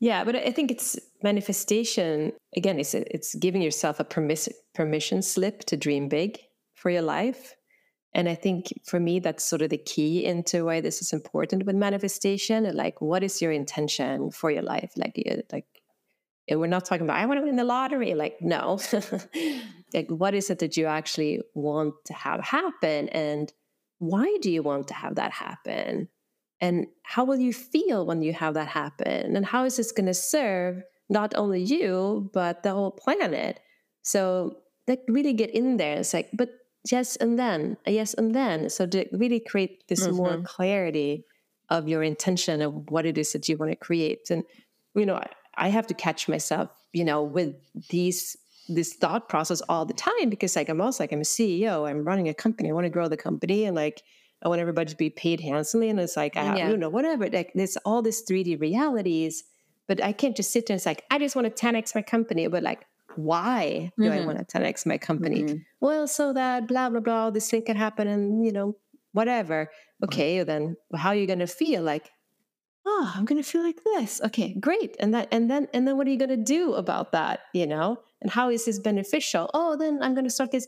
[0.00, 2.32] Yeah, but I think it's manifestation.
[2.56, 2.80] Again.
[2.80, 6.40] It's it's giving yourself a permission permission slip to dream big
[6.74, 7.54] for your life,
[8.14, 11.64] and I think for me that's sort of the key into why this is important
[11.64, 12.70] with manifestation.
[12.76, 14.92] Like, what is your intention for your life?
[14.96, 15.66] Like, like
[16.48, 18.14] and we're not talking about I want to win the lottery.
[18.14, 18.78] Like, no,
[19.94, 23.52] like what is it that you actually want to have happen, and
[23.98, 26.08] why do you want to have that happen?
[26.60, 29.36] And how will you feel when you have that happen?
[29.36, 33.58] And how is this going to serve not only you, but the whole planet?
[34.02, 35.98] So, like, really get in there.
[35.98, 36.50] It's like, but
[36.90, 38.70] yes, and then, yes, and then.
[38.70, 40.16] So, to really create this mm-hmm.
[40.16, 41.24] more clarity
[41.72, 44.30] of your intention of what it is that you want to create.
[44.30, 44.44] And,
[44.94, 45.20] you know,
[45.56, 47.54] I, have to catch myself, you know, with
[47.88, 48.36] these
[48.68, 52.04] this thought process all the time because like I'm also like I'm a CEO, I'm
[52.04, 54.02] running a company, I want to grow the company and like
[54.42, 55.88] I want everybody to be paid handsomely.
[55.88, 56.68] And it's like, I, yeah.
[56.68, 57.28] you know, whatever.
[57.28, 59.44] Like there's all these 3D realities,
[59.88, 62.02] but I can't just sit there and it's like, I just want to 10x my
[62.02, 62.46] company.
[62.48, 62.84] But like,
[63.16, 64.12] why do mm-hmm.
[64.12, 65.42] I want to 10x my company?
[65.42, 65.56] Mm-hmm.
[65.80, 68.76] Well, so that blah, blah, blah, this thing can happen and, you know,
[69.12, 69.70] whatever.
[70.04, 71.82] Okay, then how are you going to feel?
[71.82, 72.10] Like,
[72.86, 74.20] oh, I'm going to feel like this.
[74.24, 74.96] Okay, great.
[74.98, 77.40] And that, and then, and then what are you going to do about that?
[77.52, 79.50] You know, and how is this beneficial?
[79.54, 80.66] Oh, then I'm going to start this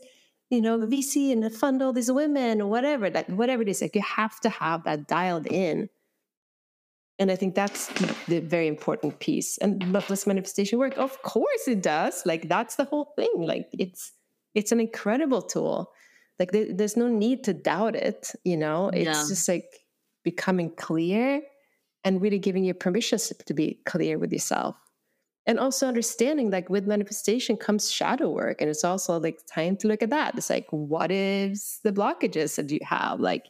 [0.49, 3.95] you know, VC and fund all these women or whatever, like whatever it is, like
[3.95, 5.89] you have to have that dialed in.
[7.17, 7.87] And I think that's
[8.27, 9.57] the very important piece.
[9.59, 10.97] And does manifestation work?
[10.97, 12.25] Of course it does.
[12.25, 13.31] Like that's the whole thing.
[13.37, 14.11] Like it's
[14.53, 15.91] it's an incredible tool.
[16.39, 18.31] Like there, there's no need to doubt it.
[18.43, 19.25] You know, it's yeah.
[19.27, 19.65] just like
[20.23, 21.41] becoming clear
[22.03, 24.75] and really giving you permission to be clear with yourself
[25.45, 29.87] and also understanding like with manifestation comes shadow work and it's also like time to
[29.87, 33.45] look at that it's like what is the blockages that you have like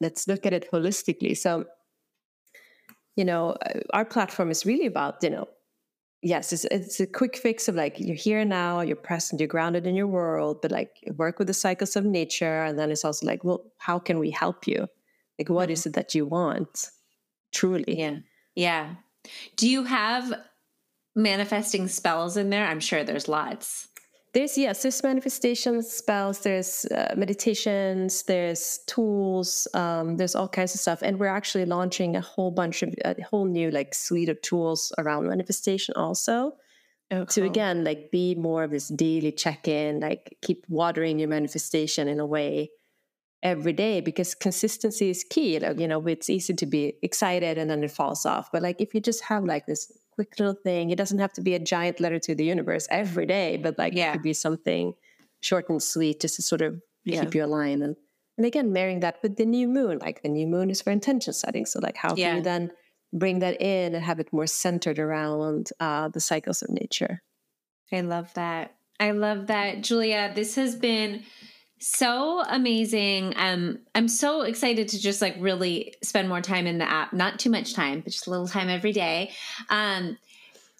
[0.00, 1.64] let's look at it holistically so
[3.16, 5.48] you know uh, our platform is really about you know
[6.22, 9.86] yes it's, it's a quick fix of like you're here now you're present you're grounded
[9.86, 13.26] in your world but like work with the cycles of nature and then it's also
[13.26, 14.86] like well how can we help you
[15.38, 15.72] like what mm-hmm.
[15.72, 16.90] is it that you want
[17.52, 18.16] truly yeah
[18.54, 18.94] yeah
[19.56, 20.32] do you have
[21.14, 22.66] manifesting spells in there?
[22.66, 23.88] I'm sure there's lots.
[24.32, 30.80] There's yes, there's manifestation spells, there's uh, meditations, there's tools, um, there's all kinds of
[30.80, 34.40] stuff, and we're actually launching a whole bunch of a whole new like suite of
[34.40, 36.52] tools around manifestation also.
[37.10, 41.28] Oh, To again like be more of this daily check in, like keep watering your
[41.28, 42.70] manifestation in a way
[43.42, 45.58] every day because consistency is key.
[45.58, 48.80] Like you know, it's easy to be excited and then it falls off, but like
[48.80, 50.90] if you just have like this quick little thing.
[50.90, 53.94] It doesn't have to be a giant letter to the universe every day, but like
[53.94, 54.10] yeah.
[54.10, 54.94] it could be something
[55.40, 57.22] short and sweet just to sort of yeah.
[57.22, 57.82] keep you aligned.
[57.82, 57.96] And
[58.38, 61.32] and again, marrying that with the new moon, like the new moon is for intention
[61.32, 61.66] setting.
[61.66, 62.28] So like how yeah.
[62.28, 62.70] can you then
[63.12, 67.22] bring that in and have it more centered around uh, the cycles of nature?
[67.92, 68.74] I love that.
[68.98, 69.82] I love that.
[69.82, 71.24] Julia, this has been
[71.82, 73.34] so amazing.
[73.36, 77.12] Um, I'm so excited to just like really spend more time in the app.
[77.12, 79.32] Not too much time, but just a little time every day.
[79.68, 80.16] Um,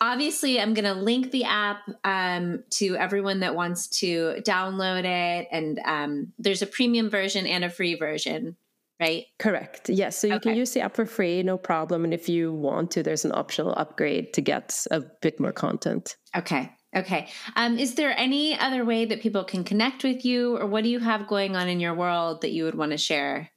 [0.00, 5.48] obviously, I'm going to link the app um, to everyone that wants to download it.
[5.50, 8.56] And um, there's a premium version and a free version,
[9.00, 9.24] right?
[9.38, 9.88] Correct.
[9.88, 10.16] Yes.
[10.16, 10.50] So you okay.
[10.50, 12.04] can use the app for free, no problem.
[12.04, 16.16] And if you want to, there's an optional upgrade to get a bit more content.
[16.36, 16.70] Okay.
[16.94, 17.28] Okay.
[17.56, 20.90] Um, is there any other way that people can connect with you, or what do
[20.90, 23.50] you have going on in your world that you would want to share?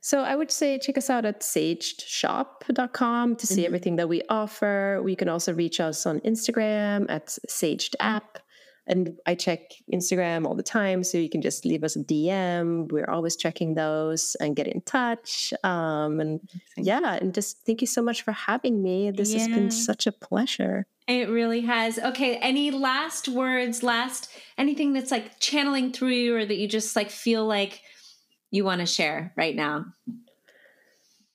[0.00, 3.66] So I would say check us out at sagedshop.com to see mm-hmm.
[3.66, 5.00] everything that we offer.
[5.02, 8.38] We can also reach us on Instagram at saged app.
[8.86, 9.58] And I check
[9.92, 12.92] Instagram all the time, so you can just leave us a DM.
[12.92, 15.52] We're always checking those and get in touch.
[15.64, 16.40] Um, and
[16.76, 19.10] yeah, and just thank you so much for having me.
[19.10, 19.40] This yeah.
[19.40, 20.86] has been such a pleasure.
[21.06, 21.98] It really has.
[21.98, 24.28] Okay, any last words, last
[24.58, 27.80] anything that's like channeling through you or that you just like feel like
[28.50, 29.86] you want to share right now?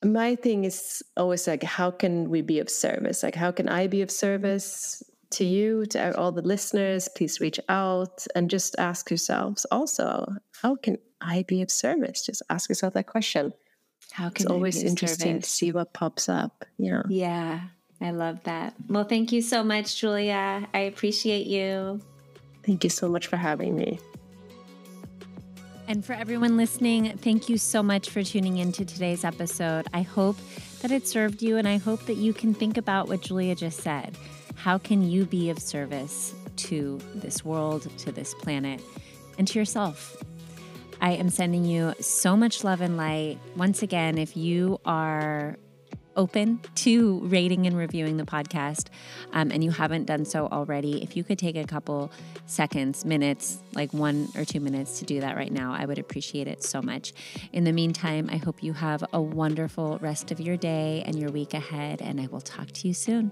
[0.03, 3.23] My thing is always like how can we be of service?
[3.23, 7.07] Like how can I be of service to you, to all the listeners?
[7.15, 10.25] Please reach out and just ask yourselves also,
[10.61, 12.25] how can I be of service?
[12.25, 13.53] Just ask yourself that question.
[14.11, 15.45] How can it's always interesting service?
[15.45, 16.65] to see what pops up.
[16.77, 17.03] Yeah.
[17.07, 17.61] Yeah.
[18.01, 18.73] I love that.
[18.89, 20.67] Well, thank you so much, Julia.
[20.73, 22.01] I appreciate you.
[22.63, 23.99] Thank you so much for having me.
[25.87, 29.87] And for everyone listening, thank you so much for tuning into today's episode.
[29.93, 30.37] I hope
[30.81, 33.81] that it served you, and I hope that you can think about what Julia just
[33.81, 34.17] said.
[34.55, 38.81] How can you be of service to this world, to this planet,
[39.37, 40.23] and to yourself?
[41.01, 43.37] I am sending you so much love and light.
[43.55, 45.57] Once again, if you are
[46.15, 48.87] open to rating and reviewing the podcast
[49.33, 52.11] um, and you haven't done so already, if you could take a couple
[52.45, 56.47] seconds, minutes, like one or two minutes to do that right now, I would appreciate
[56.47, 57.13] it so much.
[57.53, 61.31] In the meantime, I hope you have a wonderful rest of your day and your
[61.31, 63.31] week ahead, and I will talk to you soon.